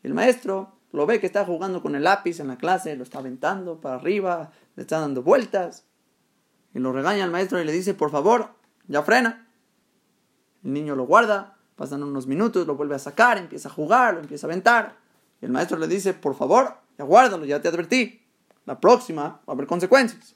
el 0.06 0.14
maestro 0.14 0.76
lo 0.92 1.08
ve 1.08 1.20
que 1.20 1.26
está 1.26 1.44
jugando 1.46 1.82
con 1.82 1.96
el 1.96 2.04
lápiz 2.04 2.40
en 2.40 2.48
la 2.48 2.58
clase, 2.58 2.96
lo 2.96 3.04
está 3.04 3.18
aventando 3.18 3.82
para 3.82 3.96
arriba, 3.96 4.52
le 4.76 4.84
está 4.84 5.00
dando 5.00 5.24
vueltas. 5.24 5.84
Y 6.76 6.80
lo 6.80 6.94
regaña 6.94 7.24
al 7.24 7.32
maestro 7.32 7.60
y 7.60 7.66
le 7.66 7.72
dice, 7.72 7.96
por 7.96 8.12
favor, 8.12 8.50
ya 8.88 9.02
frena. 9.02 9.48
El 10.64 10.74
niño 10.74 10.96
lo 10.96 11.08
guarda, 11.08 11.58
pasan 11.76 12.04
unos 12.04 12.28
minutos, 12.28 12.68
lo 12.68 12.76
vuelve 12.76 12.94
a 12.94 13.00
sacar, 13.00 13.40
empieza 13.40 13.68
a 13.68 13.72
jugar, 13.72 14.14
lo 14.14 14.20
empieza 14.20 14.46
a 14.46 14.50
aventar. 14.52 14.98
Y 15.42 15.46
el 15.46 15.52
maestro 15.52 15.78
le 15.80 15.88
dice, 15.88 16.14
por 16.14 16.36
favor, 16.36 16.78
ya 17.00 17.04
guárdalo, 17.04 17.46
ya 17.46 17.62
te 17.62 17.68
advertí. 17.68 18.22
La 18.66 18.80
próxima 18.80 19.24
va 19.24 19.42
a 19.48 19.52
haber 19.54 19.66
consecuencias. 19.66 20.36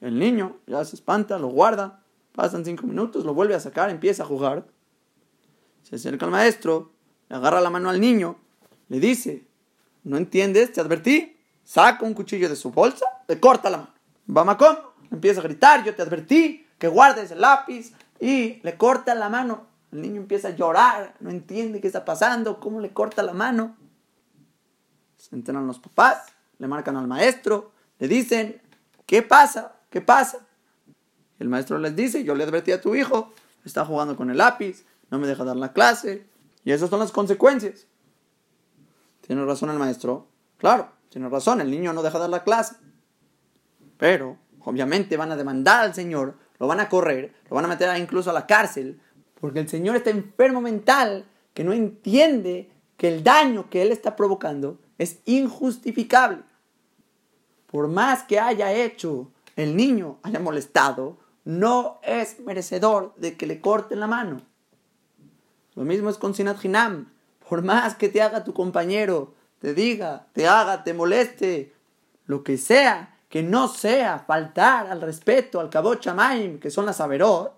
El 0.00 0.18
niño 0.18 0.56
ya 0.66 0.84
se 0.84 0.96
espanta, 0.96 1.38
lo 1.38 1.48
guarda, 1.48 2.02
pasan 2.32 2.64
cinco 2.64 2.86
minutos, 2.86 3.24
lo 3.24 3.34
vuelve 3.34 3.54
a 3.54 3.60
sacar, 3.60 3.90
empieza 3.90 4.22
a 4.22 4.26
jugar. 4.26 4.66
Se 5.82 5.96
acerca 5.96 6.26
al 6.26 6.32
maestro, 6.32 6.92
le 7.28 7.36
agarra 7.36 7.60
la 7.60 7.70
mano 7.70 7.90
al 7.90 8.00
niño, 8.00 8.36
le 8.88 9.00
dice, 9.00 9.48
¿No 10.08 10.16
entiendes? 10.16 10.72
Te 10.72 10.80
advertí. 10.80 11.36
Saca 11.64 12.04
un 12.06 12.14
cuchillo 12.14 12.48
de 12.48 12.56
su 12.56 12.70
bolsa, 12.70 13.04
le 13.26 13.38
corta 13.38 13.68
la 13.68 13.76
mano. 13.76 13.94
Bamacón 14.26 14.78
empieza 15.10 15.40
a 15.40 15.42
gritar, 15.42 15.84
yo 15.84 15.94
te 15.94 16.00
advertí 16.00 16.66
que 16.78 16.88
guardes 16.88 17.30
el 17.30 17.42
lápiz 17.42 17.92
y 18.18 18.58
le 18.62 18.78
corta 18.78 19.14
la 19.14 19.28
mano. 19.28 19.66
El 19.92 20.00
niño 20.00 20.22
empieza 20.22 20.48
a 20.48 20.52
llorar, 20.52 21.14
no 21.20 21.28
entiende 21.28 21.82
qué 21.82 21.86
está 21.86 22.06
pasando, 22.06 22.58
cómo 22.58 22.80
le 22.80 22.94
corta 22.94 23.22
la 23.22 23.34
mano. 23.34 23.76
Se 25.18 25.36
enteran 25.36 25.66
los 25.66 25.78
papás, 25.78 26.32
le 26.58 26.68
marcan 26.68 26.96
al 26.96 27.06
maestro, 27.06 27.72
le 27.98 28.08
dicen, 28.08 28.62
¿qué 29.04 29.20
pasa? 29.20 29.76
¿Qué 29.90 30.00
pasa? 30.00 30.46
El 31.38 31.48
maestro 31.48 31.78
les 31.78 31.94
dice, 31.94 32.24
yo 32.24 32.34
le 32.34 32.44
advertí 32.44 32.72
a 32.72 32.80
tu 32.80 32.94
hijo, 32.94 33.32
está 33.64 33.84
jugando 33.84 34.16
con 34.16 34.30
el 34.30 34.38
lápiz, 34.38 34.84
no 35.10 35.18
me 35.18 35.26
deja 35.26 35.44
dar 35.44 35.56
la 35.56 35.72
clase, 35.72 36.26
y 36.64 36.72
esas 36.72 36.90
son 36.90 36.98
las 36.98 37.12
consecuencias. 37.12 37.86
¿Tiene 39.20 39.44
razón 39.44 39.70
el 39.70 39.78
maestro? 39.78 40.26
Claro, 40.58 40.90
tiene 41.08 41.28
razón, 41.28 41.60
el 41.60 41.70
niño 41.70 41.92
no 41.92 42.02
deja 42.02 42.18
de 42.18 42.22
dar 42.22 42.30
la 42.30 42.44
clase. 42.44 42.76
Pero, 43.96 44.38
obviamente, 44.60 45.16
van 45.16 45.32
a 45.32 45.36
demandar 45.36 45.84
al 45.84 45.94
Señor, 45.94 46.36
lo 46.58 46.66
van 46.66 46.80
a 46.80 46.88
correr, 46.88 47.34
lo 47.48 47.56
van 47.56 47.64
a 47.64 47.68
meter 47.68 47.96
incluso 47.98 48.30
a 48.30 48.32
la 48.32 48.46
cárcel, 48.46 49.00
porque 49.40 49.60
el 49.60 49.68
Señor 49.68 49.96
está 49.96 50.10
enfermo 50.10 50.60
mental, 50.60 51.24
que 51.54 51.64
no 51.64 51.72
entiende 51.72 52.70
que 52.96 53.08
el 53.08 53.22
daño 53.22 53.70
que 53.70 53.82
Él 53.82 53.92
está 53.92 54.16
provocando 54.16 54.78
es 54.98 55.20
injustificable. 55.24 56.42
Por 57.66 57.88
más 57.88 58.24
que 58.24 58.40
haya 58.40 58.72
hecho 58.72 59.30
el 59.58 59.76
niño, 59.76 60.18
haya 60.22 60.38
molestado, 60.38 61.18
no 61.44 61.98
es 62.04 62.38
merecedor 62.40 63.12
de 63.16 63.36
que 63.36 63.46
le 63.46 63.60
corten 63.60 63.98
la 63.98 64.06
mano. 64.06 64.40
Lo 65.74 65.82
mismo 65.82 66.10
es 66.10 66.16
con 66.16 66.32
Sinat 66.32 66.64
Hinam. 66.64 67.10
Por 67.48 67.62
más 67.62 67.96
que 67.96 68.08
te 68.08 68.22
haga 68.22 68.44
tu 68.44 68.54
compañero, 68.54 69.34
te 69.58 69.74
diga, 69.74 70.26
te 70.32 70.46
haga, 70.46 70.84
te 70.84 70.94
moleste, 70.94 71.74
lo 72.26 72.44
que 72.44 72.56
sea, 72.56 73.18
que 73.28 73.42
no 73.42 73.66
sea 73.66 74.20
faltar 74.20 74.86
al 74.86 75.00
respeto 75.00 75.58
al 75.58 75.70
Kabot 75.70 76.00
Shamaim, 76.00 76.60
que 76.60 76.70
son 76.70 76.86
las 76.86 77.00
Averot, 77.00 77.54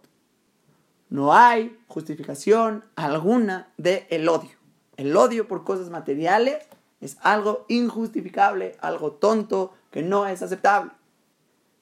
no 1.11 1.35
hay 1.35 1.79
justificación 1.87 2.83
alguna 2.97 3.69
de 3.77 4.07
el 4.09 4.27
odio. 4.27 4.57
El 4.97 5.15
odio 5.15 5.47
por 5.47 5.65
cosas 5.65 5.91
materiales 5.91 6.65
es 7.03 7.19
algo 7.21 7.67
injustificable, 7.69 8.77
algo 8.81 9.13
tonto, 9.13 9.75
que 9.91 10.03
no 10.03 10.27
es 10.27 10.41
aceptable. 10.41 10.93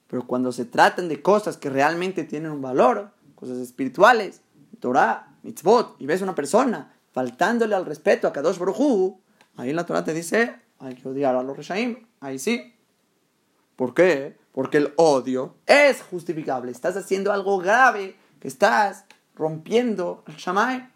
Pero 0.08 0.26
cuando 0.26 0.52
se 0.52 0.64
tratan 0.64 1.08
de 1.08 1.22
cosas 1.22 1.56
que 1.56 1.70
realmente 1.70 2.24
tienen 2.24 2.50
un 2.50 2.62
valor, 2.62 3.12
cosas 3.34 3.58
espirituales, 3.58 4.40
Torah, 4.80 5.36
mitzvot, 5.42 5.96
y 6.00 6.06
ves 6.06 6.22
una 6.22 6.34
persona 6.34 6.94
faltándole 7.12 7.74
al 7.74 7.86
respeto 7.86 8.26
a 8.26 8.32
Kadosh 8.32 8.58
Baruj 8.58 9.18
ahí 9.56 9.72
la 9.72 9.84
Torah 9.84 10.04
te 10.04 10.14
dice, 10.14 10.54
hay 10.78 10.94
que 10.94 11.08
odiar 11.08 11.34
a 11.34 11.42
los 11.42 11.56
Reshaim. 11.56 12.06
Ahí 12.20 12.38
sí. 12.38 12.74
¿Por 13.76 13.94
qué? 13.94 14.36
Porque 14.52 14.78
el 14.78 14.92
odio 14.96 15.56
es 15.66 16.02
justificable. 16.02 16.70
Estás 16.70 16.96
haciendo 16.96 17.32
algo 17.32 17.58
grave, 17.58 18.16
que 18.40 18.48
estás 18.48 19.04
rompiendo 19.34 20.24
el 20.26 20.36
Shamay. 20.36 20.88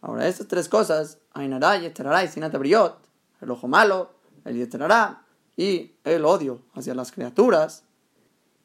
Ahora, 0.00 0.28
estas 0.28 0.48
tres 0.48 0.68
cosas, 0.68 1.18
Ainara, 1.32 1.78
Yeterara 1.78 2.24
y 2.24 2.28
Sinat 2.28 2.54
el 2.54 3.50
ojo 3.50 3.68
malo, 3.68 4.12
el 4.44 4.56
Yeterara 4.56 5.23
y 5.56 5.92
el 6.04 6.24
odio 6.24 6.62
hacia 6.74 6.94
las 6.94 7.12
criaturas, 7.12 7.84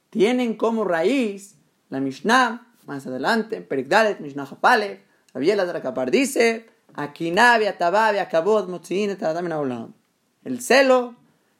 tienen 0.09 0.55
como 0.55 0.83
raíz 0.83 1.55
la 1.89 1.99
Mishnah 1.99 2.67
más 2.85 3.05
adelante, 3.05 3.61
Perikdalet, 3.61 4.19
Mishnah 4.19 4.47
Hapale, 4.49 5.03
la 5.33 5.65
de 5.65 5.73
la 5.73 5.81
Kapar 5.81 6.09
dice 6.09 6.65
El 10.43 10.61
celo, 10.61 11.15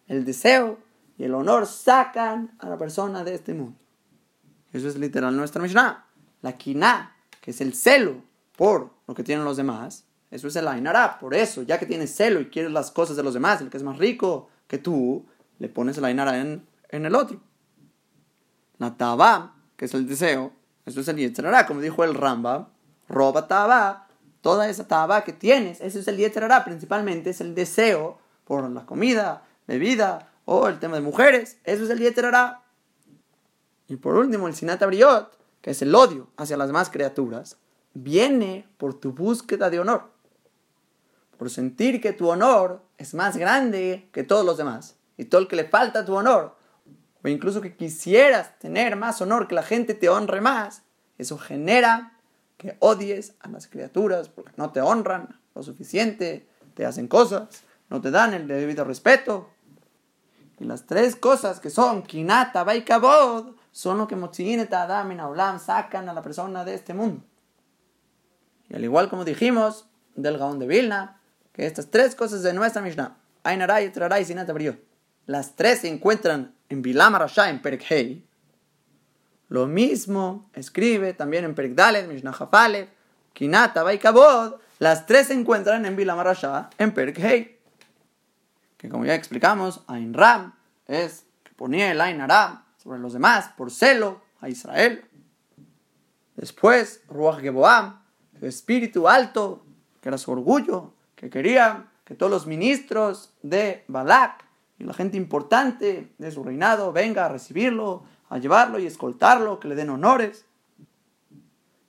el 0.07 0.25
deseo 0.25 0.79
y 1.17 1.23
el 1.23 1.33
honor 1.35 1.67
sacan 1.67 2.55
a 2.59 2.67
la 2.67 2.77
persona 2.77 3.23
de 3.23 3.35
este 3.35 3.53
mundo. 3.53 3.77
Eso 4.73 4.87
es 4.87 4.97
literal 4.97 5.35
nuestra 5.35 5.61
Mishnah. 5.61 6.05
La 6.41 6.57
quina, 6.57 7.15
que 7.41 7.51
es 7.51 7.61
el 7.61 7.73
celo 7.73 8.23
por 8.55 8.89
lo 9.07 9.13
que 9.13 9.23
tienen 9.23 9.45
los 9.45 9.57
demás, 9.57 10.05
eso 10.31 10.47
es 10.47 10.55
el 10.55 10.67
ainara. 10.67 11.19
Por 11.19 11.35
eso, 11.35 11.61
ya 11.63 11.77
que 11.77 11.85
tienes 11.85 12.15
celo 12.15 12.39
y 12.39 12.49
quieres 12.49 12.71
las 12.71 12.91
cosas 12.91 13.15
de 13.15 13.23
los 13.23 13.33
demás, 13.33 13.61
el 13.61 13.69
que 13.69 13.77
es 13.77 13.83
más 13.83 13.97
rico 13.97 14.49
que 14.69 14.77
tú, 14.77 15.25
le 15.57 15.67
pones 15.67 15.97
el 15.97 16.05
ainara 16.05 16.39
en, 16.39 16.65
en 16.89 17.05
el 17.05 17.15
otro. 17.15 17.41
La 18.77 18.95
taba, 18.95 19.55
que 19.75 19.85
es 19.85 19.93
el 19.93 20.07
deseo, 20.07 20.53
eso 20.85 21.01
es 21.01 21.07
el 21.09 21.17
yetzerara, 21.17 21.65
como 21.65 21.81
dijo 21.81 22.03
el 22.03 22.13
Ramba, 22.13 22.69
roba 23.09 23.47
taba, 23.47 24.07
toda 24.41 24.69
esa 24.69 24.87
taba 24.87 25.23
que 25.23 25.33
tienes, 25.33 25.81
eso 25.81 25.99
es 25.99 26.07
el 26.07 26.17
yetzerara, 26.17 26.63
principalmente 26.63 27.31
es 27.31 27.41
el 27.41 27.55
deseo 27.55 28.19
por 28.45 28.69
la 28.69 28.85
comida, 28.85 29.43
bebida 29.67 30.31
o 30.45 30.67
el 30.67 30.79
tema 30.79 30.95
de 30.95 31.01
mujeres, 31.01 31.57
eso 31.63 31.83
es 31.83 31.89
el 31.89 31.99
yetzerara. 31.99 32.61
Y 33.87 33.95
por 33.95 34.15
último, 34.15 34.47
el 34.47 34.55
sinata 34.55 34.85
briot, 34.85 35.35
que 35.61 35.71
es 35.71 35.81
el 35.81 35.93
odio 35.93 36.29
hacia 36.37 36.57
las 36.57 36.67
demás 36.67 36.91
criaturas, 36.91 37.57
viene 37.95 38.67
por 38.77 38.93
tu 38.93 39.13
búsqueda 39.13 39.71
de 39.71 39.79
honor, 39.79 40.11
por 41.39 41.49
sentir 41.49 42.01
que 42.01 42.11
tu 42.11 42.27
honor 42.27 42.83
es 42.97 43.13
más 43.13 43.37
grande 43.37 44.09
que 44.11 44.25
todos 44.25 44.45
los 44.45 44.57
demás, 44.57 44.97
y 45.15 45.25
todo 45.25 45.39
el 45.39 45.47
que 45.47 45.55
le 45.55 45.63
falta 45.63 46.03
tu 46.03 46.13
honor, 46.13 46.57
o 47.23 47.27
incluso 47.29 47.61
que 47.61 47.77
quisieras 47.77 48.59
tener 48.59 48.97
más 48.97 49.21
honor, 49.21 49.47
que 49.47 49.55
la 49.55 49.63
gente 49.63 49.93
te 49.93 50.09
honre 50.09 50.41
más, 50.41 50.83
eso 51.17 51.37
genera 51.37 52.19
que 52.57 52.75
odies 52.79 53.35
a 53.39 53.47
las 53.47 53.67
criaturas 53.67 54.27
porque 54.27 54.51
no 54.57 54.71
te 54.71 54.81
honran 54.81 55.39
lo 55.55 55.63
suficiente, 55.63 56.45
te 56.73 56.85
hacen 56.85 57.07
cosas, 57.07 57.63
no 57.89 58.01
te 58.01 58.11
dan 58.11 58.33
el 58.33 58.45
debido 58.45 58.83
respeto. 58.83 59.49
Y 60.59 60.65
las 60.65 60.85
tres 60.85 61.15
cosas 61.15 61.61
que 61.61 61.69
son 61.69 62.03
kinata, 62.03 62.65
baikabod, 62.65 63.55
son 63.71 63.97
lo 63.97 64.07
que 64.07 64.17
Motzineta, 64.17 64.83
Adam 64.83 65.11
y 65.13 65.59
sacan 65.59 66.09
a 66.09 66.13
la 66.13 66.21
persona 66.21 66.65
de 66.65 66.73
este 66.73 66.93
mundo. 66.93 67.23
Y 68.67 68.75
al 68.75 68.83
igual 68.83 69.09
como 69.09 69.23
dijimos 69.23 69.87
del 70.15 70.37
Gaón 70.37 70.59
de 70.59 70.67
Vilna, 70.67 71.18
estas 71.65 71.89
tres 71.89 72.15
cosas 72.15 72.43
de 72.43 72.53
nuestra 72.53 72.81
Mishnah, 72.81 73.17
Ainaray, 73.43 73.91
Traray, 73.91 74.25
Sinata 74.25 74.53
las 75.25 75.55
tres 75.55 75.81
se 75.81 75.87
encuentran 75.87 76.55
en 76.69 76.81
Bilam 76.81 77.15
Rasha, 77.15 77.49
en 77.49 77.61
Perek 77.61 78.23
Lo 79.47 79.67
mismo 79.67 80.49
escribe 80.53 81.13
también 81.13 81.45
en 81.45 81.53
Perek 81.53 81.75
Dalet, 81.75 82.07
Mishnah 82.07 82.31
Hafale, 82.31 82.89
Kinata, 83.33 83.83
Baikabod, 83.83 84.55
las 84.79 85.05
tres 85.05 85.27
se 85.27 85.33
encuentran 85.33 85.85
en 85.85 85.95
Bilam 85.95 86.19
Rasha, 86.19 86.69
en 86.77 86.93
Perek 86.93 87.17
Que 88.77 88.89
como 88.89 89.05
ya 89.05 89.13
explicamos, 89.13 89.83
Ain 89.87 90.13
Ram 90.15 90.55
es 90.87 91.25
que 91.43 91.53
ponía 91.53 91.91
el 91.91 92.01
Ain 92.01 92.21
Aram 92.21 92.63
sobre 92.81 92.99
los 92.99 93.13
demás 93.13 93.51
por 93.55 93.69
celo 93.69 94.21
a 94.41 94.49
Israel. 94.49 95.05
Después, 96.35 97.01
Ruach 97.07 97.39
Geboam, 97.39 98.01
su 98.39 98.47
espíritu 98.47 99.07
alto, 99.07 99.65
que 100.01 100.09
era 100.09 100.17
su 100.17 100.31
orgullo, 100.31 100.93
que 101.19 101.29
quería 101.29 101.87
que 102.05 102.15
todos 102.15 102.31
los 102.31 102.47
ministros 102.47 103.33
de 103.43 103.83
Balak 103.89 104.45
y 104.79 104.85
la 104.85 104.93
gente 104.93 105.17
importante 105.17 106.13
de 106.17 106.31
su 106.31 106.45
reinado 106.45 106.93
venga 106.93 107.25
a 107.25 107.29
recibirlo, 107.29 108.05
a 108.29 108.37
llevarlo 108.37 108.79
y 108.79 108.85
escoltarlo, 108.85 109.59
que 109.59 109.67
le 109.67 109.75
den 109.75 109.89
honores. 109.89 110.45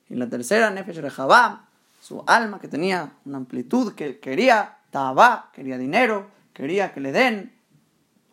Y 0.09 0.15
la 0.15 0.27
tercera, 0.27 0.69
Nefesh 0.69 0.97
Rehabam, 0.97 1.65
su 2.01 2.21
alma 2.27 2.59
que 2.59 2.67
tenía 2.67 3.13
una 3.23 3.37
amplitud 3.37 3.93
que 3.93 4.19
quería, 4.19 4.79
Tabá, 4.89 5.49
quería 5.53 5.77
dinero, 5.77 6.27
quería 6.51 6.93
que 6.93 6.99
le 6.99 7.13
den, 7.13 7.55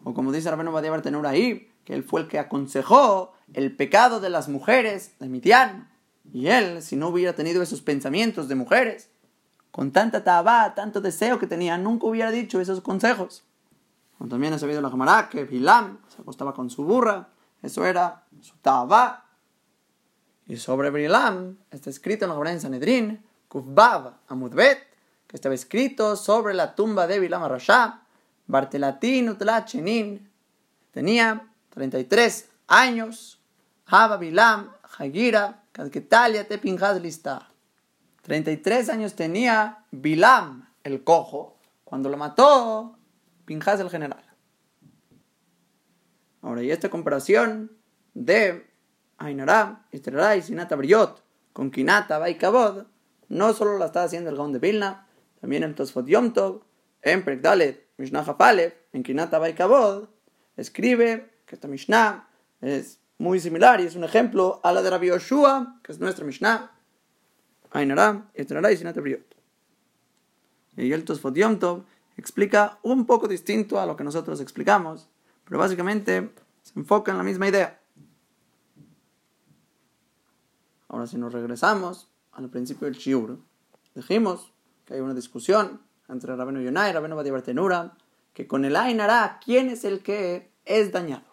o 0.03 0.13
como 0.15 0.33
dice 0.33 0.51
Rabenu 0.51 0.73
Badia 0.73 0.91
Bartenura 0.91 1.31
ahí, 1.31 1.71
que 1.85 1.95
él 1.95 2.03
fue 2.03 2.23
el 2.23 2.27
que 2.27 2.41
aconsejó 2.41 3.35
el 3.55 3.77
pecado 3.77 4.19
de 4.19 4.31
las 4.31 4.49
mujeres 4.49 5.13
de 5.21 5.29
Midian. 5.29 5.89
Y 6.33 6.49
él, 6.49 6.83
si 6.83 6.97
no 6.97 7.07
hubiera 7.07 7.35
tenido 7.35 7.63
esos 7.63 7.83
pensamientos 7.83 8.49
de 8.49 8.57
mujeres, 8.57 9.11
con 9.71 9.93
tanta 9.93 10.25
tabá, 10.25 10.75
tanto 10.75 11.01
deseo 11.01 11.39
que 11.39 11.47
tenía, 11.47 11.79
nunca 11.79 12.07
hubiera 12.07 12.31
dicho 12.31 12.61
esos 12.61 12.81
consejos. 12.81 13.45
También 14.29 14.53
ha 14.53 14.59
sabido 14.59 14.81
la 14.81 14.91
camarada 14.91 15.29
que 15.29 15.45
Bilam 15.45 15.99
se 16.09 16.23
acostaba 16.23 16.53
con 16.53 16.71
su 16.71 16.85
burra, 16.85 17.29
eso 17.63 17.87
era 17.87 18.25
su 18.41 18.57
tabá. 18.57 19.27
Y 20.47 20.57
sobre 20.57 20.91
Bilam 20.91 21.59
está 21.71 21.91
escrito 21.91 22.25
en 22.25 22.31
la 22.31 22.35
Gemara 22.35 22.53
en 22.53 22.61
Sanedrín, 22.61 23.25
Kufbav 23.49 24.15
Amudbet, 24.29 24.89
que 25.27 25.37
estaba 25.37 25.55
escrito 25.55 26.17
sobre 26.17 26.55
la 26.55 26.75
tumba 26.75 27.07
de 27.07 27.21
Bilam 27.21 27.43
Arashá, 27.43 28.03
Bartelatín 28.47 29.29
Utlachenin, 29.29 30.29
tenía 30.91 31.47
33 31.71 32.49
años. 32.67 33.41
Haba 33.87 34.17
Bilam, 34.17 34.71
Hagira, 34.99 35.63
Kadketalia, 35.73 36.47
Tepinhaz 36.47 37.01
Lista. 37.01 37.48
33 38.29 38.91
años 38.91 39.15
tenía 39.15 39.87
Bilam, 39.91 40.69
el 40.85 41.03
cojo, 41.03 41.57
cuando 41.85 42.11
lo 42.11 42.19
mató 42.19 42.99
Pinhas 43.47 43.81
el 43.81 43.89
general. 43.89 44.23
Ahora, 46.43 46.63
y 46.63 46.71
esta 46.71 46.91
comparación 46.91 47.73
de 48.13 48.71
Ainara, 49.17 49.87
Estrera 49.93 50.37
y 50.37 50.43
Sinata 50.43 50.77
Briot 50.77 51.25
con 51.55 51.71
Kinata, 51.71 52.19
Baikabod, 52.19 52.85
no 53.29 53.55
solo 53.55 53.79
la 53.79 53.87
está 53.87 54.03
haciendo 54.05 54.29
el 54.29 54.37
Gaon 54.37 54.53
de 54.53 54.59
Vilna, 54.59 55.07
también 55.41 55.63
en 55.63 55.75
Tosfot 55.75 56.07
Yom 56.07 56.35
Tov, 56.35 56.65
en 57.01 57.25
Prekdalet, 57.25 57.89
Mishnah 57.97 58.21
Hafalev, 58.21 58.75
en 58.93 59.03
Kinata 59.05 59.39
Baikabod, 59.39 60.11
escribe 60.59 61.31
que 61.47 61.55
esta 61.55 61.67
Mishnah 61.67 62.29
es 62.61 63.01
muy 63.17 63.41
similar 63.41 63.81
y 63.81 63.85
es 63.85 63.97
un 63.97 64.05
ejemplo 64.05 64.61
a 64.63 64.73
la 64.73 64.83
de 64.83 64.91
Rabbi 64.91 65.07
Yoshua, 65.07 65.81
que 65.83 65.93
es 65.93 65.99
nuestra 65.99 66.27
Mishnah. 66.27 66.78
Ainara, 67.71 68.31
Estrara 68.35 68.73
y 68.73 68.77
Briot. 68.77 69.37
Y 70.77 70.93
el 70.93 71.05
Tosfot 71.05 71.35
Yom 71.35 71.59
explica 72.17 72.79
un 72.83 73.07
poco 73.07 73.29
distinto 73.29 73.81
a 73.81 73.87
lo 73.87 73.97
que 73.97 74.05
nosotros 74.05 74.41
explicamos, 74.41 75.09
pero 75.45 75.59
básicamente 75.59 76.31
se 76.63 76.79
enfoca 76.79 77.13
en 77.13 77.19
la 77.19 77.25
misma 77.25 77.49
idea. 77.49 77.81
Ahora, 80.89 81.07
si 81.07 81.17
nos 81.19 81.33
regresamos 81.33 82.09
al 82.33 82.49
principio 82.49 82.87
del 82.87 82.97
Shiur, 82.97 83.39
dijimos 83.95 84.53
que 84.85 84.95
hay 84.95 85.01
una 85.01 85.15
discusión 85.15 85.81
entre 86.09 86.35
Rabenu 86.35 86.61
Yonah 86.61 86.89
y 86.89 86.93
Rabenu 86.93 87.17
Badibartenura, 87.17 87.95
que 88.33 88.47
con 88.47 88.65
el 88.65 88.77
Ainara, 88.77 89.41
¿quién 89.45 89.69
es 89.69 89.85
el 89.85 90.01
que 90.01 90.51
es 90.65 90.93
dañado? 90.93 91.27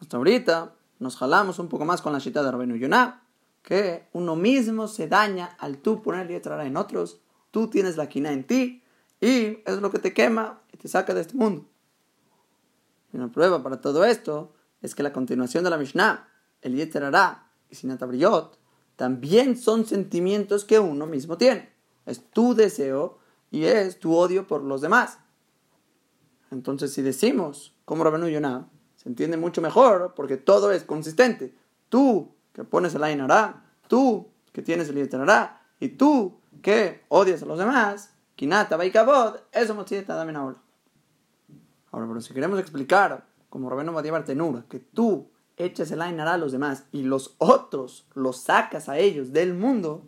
Hasta 0.00 0.16
ahorita 0.16 0.74
nos 0.98 1.16
jalamos 1.16 1.58
un 1.58 1.68
poco 1.68 1.84
más 1.84 2.00
con 2.00 2.12
la 2.12 2.20
cita 2.20 2.42
de 2.42 2.50
Rabenu 2.50 2.76
Yonah, 2.76 3.22
que 3.62 4.08
uno 4.12 4.36
mismo 4.36 4.88
se 4.88 5.08
daña 5.08 5.56
al 5.58 5.78
tú 5.78 6.02
poner 6.02 6.26
letra 6.26 6.64
en 6.66 6.76
otros, 6.76 7.20
tú 7.50 7.68
tienes 7.68 7.96
la 7.96 8.08
quina 8.08 8.32
en 8.32 8.46
ti, 8.46 8.82
y 9.20 9.58
es 9.66 9.80
lo 9.80 9.90
que 9.90 9.98
te 9.98 10.14
quema 10.14 10.62
y 10.72 10.78
te 10.78 10.88
saca 10.88 11.12
de 11.14 11.20
este 11.20 11.34
mundo. 11.34 11.66
Y 13.12 13.16
una 13.16 13.30
prueba 13.30 13.62
para 13.62 13.80
todo 13.80 14.04
esto 14.04 14.54
es 14.80 14.94
que 14.94 15.02
la 15.02 15.12
continuación 15.12 15.64
de 15.64 15.70
la 15.70 15.76
Mishnah, 15.76 16.28
el 16.62 16.74
Yeter 16.74 17.10
y 17.68 17.74
Sinat 17.74 18.02
también 18.96 19.56
son 19.56 19.86
sentimientos 19.86 20.64
que 20.64 20.78
uno 20.78 21.06
mismo 21.06 21.36
tiene. 21.38 21.72
Es 22.06 22.30
tu 22.30 22.54
deseo 22.54 23.18
y 23.50 23.64
es 23.64 23.98
tu 23.98 24.14
odio 24.14 24.46
por 24.46 24.62
los 24.62 24.80
demás. 24.80 25.18
Entonces, 26.50 26.92
si 26.92 27.02
decimos, 27.02 27.74
como 27.84 28.04
Rabenu 28.04 28.28
Yonah, 28.28 28.68
se 28.96 29.08
entiende 29.08 29.36
mucho 29.36 29.62
mejor 29.62 30.14
porque 30.14 30.36
todo 30.36 30.72
es 30.72 30.84
consistente. 30.84 31.54
Tú 31.88 32.34
que 32.52 32.64
pones 32.64 32.94
el 32.94 33.04
Ainara, 33.04 33.64
tú 33.88 34.28
que 34.52 34.62
tienes 34.62 34.88
el 34.88 34.96
Yeter 34.96 35.20
y 35.78 35.88
tú 35.90 36.40
que 36.62 37.04
odias 37.08 37.42
a 37.42 37.46
los 37.46 37.58
demás, 37.58 38.14
Kinata, 38.36 38.76
Baikabod, 38.76 39.36
eso 39.52 39.74
también 40.06 40.36
ahora. 40.36 40.56
Ahora, 41.92 42.06
pero 42.06 42.20
si 42.20 42.32
queremos 42.32 42.58
explicar, 42.58 43.26
como 43.48 43.68
Rabeno 43.68 43.92
Matías 43.92 44.12
Bartenura, 44.12 44.64
que 44.68 44.78
tú 44.78 45.30
echas 45.56 45.90
el 45.90 46.00
Ainara 46.00 46.34
a 46.34 46.38
los 46.38 46.52
demás 46.52 46.84
y 46.92 47.02
los 47.02 47.34
otros 47.38 48.06
los 48.14 48.38
sacas 48.38 48.88
a 48.88 48.98
ellos 48.98 49.32
del 49.32 49.54
mundo, 49.54 50.06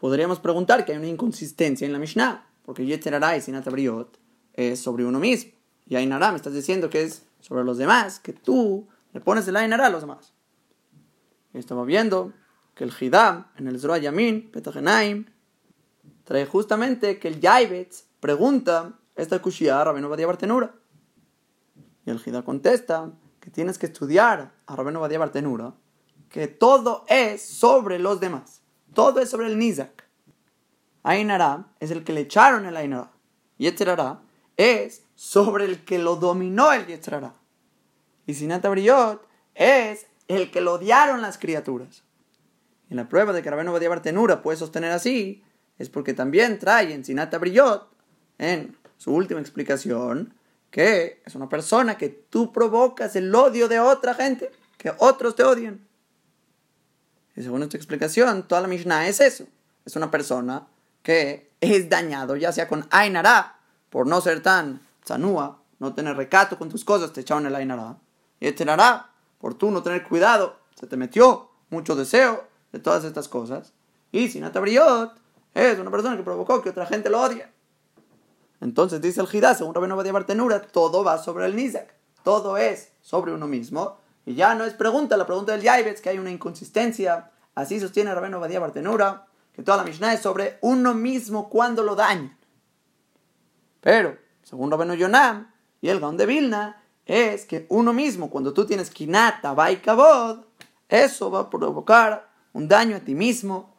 podríamos 0.00 0.40
preguntar 0.40 0.84
que 0.84 0.92
hay 0.92 0.98
una 0.98 1.08
inconsistencia 1.08 1.86
en 1.86 1.92
la 1.92 1.98
Mishnah, 1.98 2.46
porque 2.64 2.86
Yetzerara 2.86 3.36
y 3.36 3.40
Sinata 3.40 3.70
Briot 3.70 4.18
es 4.54 4.80
sobre 4.80 5.04
uno 5.04 5.18
mismo. 5.18 5.52
Y 5.86 5.96
Ainara 5.96 6.30
me 6.30 6.36
estás 6.36 6.54
diciendo 6.54 6.88
que 6.88 7.02
es 7.02 7.26
sobre 7.40 7.64
los 7.64 7.78
demás, 7.78 8.18
que 8.18 8.32
tú 8.32 8.88
le 9.12 9.20
pones 9.20 9.46
el 9.48 9.56
Ainara 9.56 9.86
a 9.86 9.90
los 9.90 10.00
demás. 10.00 10.32
Estamos 11.58 11.86
viendo 11.86 12.34
que 12.74 12.84
el 12.84 12.92
Hidam 12.92 13.46
en 13.56 13.66
el 13.66 13.78
Zroa 13.78 13.96
Yamin, 13.96 14.50
Petagenaim, 14.50 15.24
trae 16.24 16.44
justamente 16.44 17.18
que 17.18 17.28
el 17.28 17.40
Yaibetz 17.40 18.04
pregunta 18.20 18.98
esta 19.14 19.40
kushia 19.40 19.80
a 19.80 19.84
Rabenu 19.84 20.10
Badia 20.10 20.26
Bartenura. 20.26 20.74
Y 22.04 22.10
el 22.10 22.18
Jida 22.18 22.42
contesta 22.42 23.10
que 23.40 23.50
tienes 23.50 23.78
que 23.78 23.86
estudiar 23.86 24.52
a 24.66 24.76
Rabenu 24.76 25.00
Badia 25.00 25.18
Bartenura, 25.18 25.72
que 26.28 26.46
todo 26.46 27.06
es 27.08 27.40
sobre 27.40 27.98
los 27.98 28.20
demás. 28.20 28.60
Todo 28.92 29.20
es 29.20 29.30
sobre 29.30 29.46
el 29.46 29.58
Nizak. 29.58 30.04
Ainara 31.04 31.68
es 31.80 31.90
el 31.90 32.04
que 32.04 32.12
le 32.12 32.20
echaron 32.22 32.66
el 32.66 32.76
Ainara. 32.76 33.12
Yetzerara 33.56 34.20
es 34.58 35.04
sobre 35.14 35.64
el 35.64 35.84
que 35.86 35.98
lo 35.98 36.16
dominó 36.16 36.72
el 36.72 36.86
Yetzerara. 36.86 37.34
Y 38.26 38.34
Sinata 38.34 38.68
Brillot 38.68 39.26
es 39.54 40.06
el 40.28 40.50
que 40.50 40.60
lo 40.60 40.74
odiaron 40.74 41.22
las 41.22 41.38
criaturas. 41.38 42.02
Y 42.88 42.94
la 42.94 43.08
prueba 43.08 43.32
de 43.32 43.42
que 43.42 43.50
Rabeno 43.50 43.72
Badiabar 43.72 44.02
Tenura 44.02 44.42
puede 44.42 44.56
sostener 44.58 44.92
así 44.92 45.42
es 45.78 45.90
porque 45.90 46.14
también 46.14 46.58
trae 46.58 46.92
en 46.92 47.04
Sinata 47.04 47.38
Brillot, 47.38 47.88
en 48.38 48.76
su 48.96 49.12
última 49.12 49.40
explicación, 49.40 50.34
que 50.70 51.22
es 51.24 51.34
una 51.34 51.48
persona 51.48 51.96
que 51.96 52.08
tú 52.08 52.52
provocas 52.52 53.16
el 53.16 53.34
odio 53.34 53.68
de 53.68 53.80
otra 53.80 54.14
gente, 54.14 54.50
que 54.78 54.92
otros 54.98 55.34
te 55.34 55.42
odian. 55.42 55.86
Y 57.34 57.42
según 57.42 57.62
esta 57.62 57.76
explicación, 57.76 58.46
toda 58.48 58.62
la 58.62 58.68
Mishnah 58.68 59.08
es 59.08 59.20
eso. 59.20 59.46
Es 59.84 59.96
una 59.96 60.10
persona 60.10 60.66
que 61.02 61.50
es 61.60 61.88
dañado, 61.88 62.36
ya 62.36 62.52
sea 62.52 62.66
con 62.68 62.86
Ainara, 62.90 63.58
por 63.90 64.06
no 64.06 64.20
ser 64.20 64.42
tan 64.42 64.80
zanúa, 65.04 65.62
no 65.78 65.94
tener 65.94 66.16
recato 66.16 66.58
con 66.58 66.68
tus 66.68 66.84
cosas, 66.84 67.12
te 67.12 67.20
echaron 67.20 67.46
el 67.46 67.54
Ainara. 67.54 67.98
Y 68.40 68.48
Eterara, 68.48 69.10
por 69.12 69.15
tú 69.58 69.70
no 69.70 69.82
tener 69.82 70.04
cuidado, 70.04 70.56
se 70.74 70.86
te 70.86 70.96
metió 70.96 71.50
mucho 71.70 71.96
deseo 71.96 72.44
de 72.72 72.78
todas 72.78 73.04
estas 73.04 73.28
cosas. 73.28 73.72
Y 74.12 74.28
Sinata 74.28 74.60
Briot 74.60 75.12
es 75.54 75.78
una 75.78 75.90
persona 75.90 76.16
que 76.16 76.22
provocó 76.22 76.62
que 76.62 76.70
otra 76.70 76.86
gente 76.86 77.10
lo 77.10 77.20
odie. 77.20 77.46
Entonces 78.60 79.00
dice 79.00 79.20
el 79.20 79.26
Jidá, 79.26 79.54
según 79.54 79.74
Rabino 79.74 79.96
Badia 79.96 80.12
Bartenura, 80.12 80.62
todo 80.62 81.04
va 81.04 81.18
sobre 81.18 81.46
el 81.46 81.56
Nizak. 81.56 81.94
Todo 82.22 82.56
es 82.56 82.92
sobre 83.00 83.32
uno 83.32 83.46
mismo. 83.46 83.98
Y 84.24 84.34
ya 84.34 84.54
no 84.54 84.64
es 84.64 84.74
pregunta, 84.74 85.16
la 85.16 85.26
pregunta 85.26 85.52
del 85.52 85.62
Yaibetz, 85.62 86.00
que 86.00 86.08
hay 86.08 86.18
una 86.18 86.30
inconsistencia. 86.30 87.30
Así 87.54 87.78
sostiene 87.78 88.14
Rabino 88.14 88.40
Badia 88.40 88.60
Bartenura, 88.60 89.26
que 89.52 89.62
toda 89.62 89.78
la 89.78 89.84
Mishnah 89.84 90.14
es 90.14 90.20
sobre 90.20 90.58
uno 90.62 90.94
mismo 90.94 91.48
cuando 91.48 91.82
lo 91.82 91.94
dañan. 91.94 92.36
Pero, 93.80 94.16
según 94.42 94.70
Rabino 94.70 94.94
Yonam 94.94 95.52
y 95.80 95.88
el 95.88 96.00
Gaon 96.00 96.16
de 96.16 96.26
Vilna, 96.26 96.82
es 97.06 97.46
que 97.46 97.66
uno 97.70 97.92
mismo, 97.92 98.28
cuando 98.28 98.52
tú 98.52 98.66
tienes 98.66 98.90
kinata, 98.90 99.54
y 99.70 99.76
kabod, 99.76 100.40
eso 100.88 101.30
va 101.30 101.40
a 101.40 101.50
provocar 101.50 102.28
un 102.52 102.68
daño 102.68 102.96
a 102.96 103.00
ti 103.00 103.14
mismo, 103.14 103.74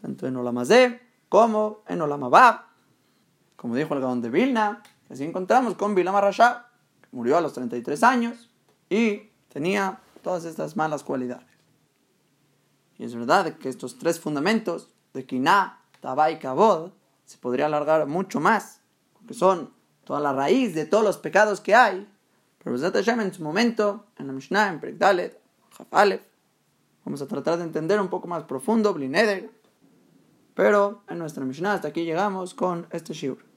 tanto 0.00 0.26
en 0.26 0.36
Olamazé 0.36 1.00
como 1.28 1.82
en 1.86 2.00
Olamabab. 2.00 2.62
Como 3.56 3.76
dijo 3.76 3.94
el 3.94 4.00
Gaón 4.00 4.22
de 4.22 4.30
Vilna, 4.30 4.82
así 5.10 5.24
encontramos 5.24 5.74
con 5.74 5.94
Vilama 5.94 6.20
Rasha, 6.20 6.66
que 7.02 7.08
murió 7.12 7.36
a 7.36 7.42
los 7.42 7.52
33 7.52 8.02
años 8.02 8.50
y 8.88 9.30
tenía 9.50 10.00
todas 10.22 10.46
estas 10.46 10.76
malas 10.76 11.02
cualidades. 11.02 11.46
Y 12.98 13.04
es 13.04 13.14
verdad 13.14 13.56
que 13.58 13.68
estos 13.68 13.98
tres 13.98 14.20
fundamentos 14.20 14.88
de 15.12 15.26
Kiná, 15.26 15.82
Tabá 16.00 16.30
y 16.30 16.38
Kabod 16.38 16.92
se 17.24 17.38
podría 17.38 17.66
alargar 17.66 18.06
mucho 18.06 18.40
más, 18.40 18.80
porque 19.14 19.34
son 19.34 19.72
toda 20.04 20.20
la 20.20 20.32
raíz 20.32 20.74
de 20.74 20.84
todos 20.84 21.04
los 21.04 21.18
pecados 21.18 21.60
que 21.60 21.74
hay. 21.74 22.08
Pero 22.62 22.76
en 22.76 23.34
su 23.34 23.42
momento, 23.42 24.06
en 24.18 24.26
la 24.26 24.32
Mishnah, 24.32 24.68
en 24.68 24.80
Prekdalet, 24.80 25.40
Jafalef, 25.76 26.20
vamos 27.04 27.22
a 27.22 27.26
tratar 27.26 27.58
de 27.58 27.64
entender 27.64 28.00
un 28.00 28.08
poco 28.08 28.28
más 28.28 28.44
profundo, 28.44 28.92
Blineder. 28.92 29.50
Pero 30.54 31.02
en 31.08 31.18
nuestra 31.18 31.44
Mishnah 31.44 31.74
hasta 31.74 31.88
aquí 31.88 32.04
llegamos 32.04 32.54
con 32.54 32.86
este 32.90 33.14
shiur. 33.14 33.49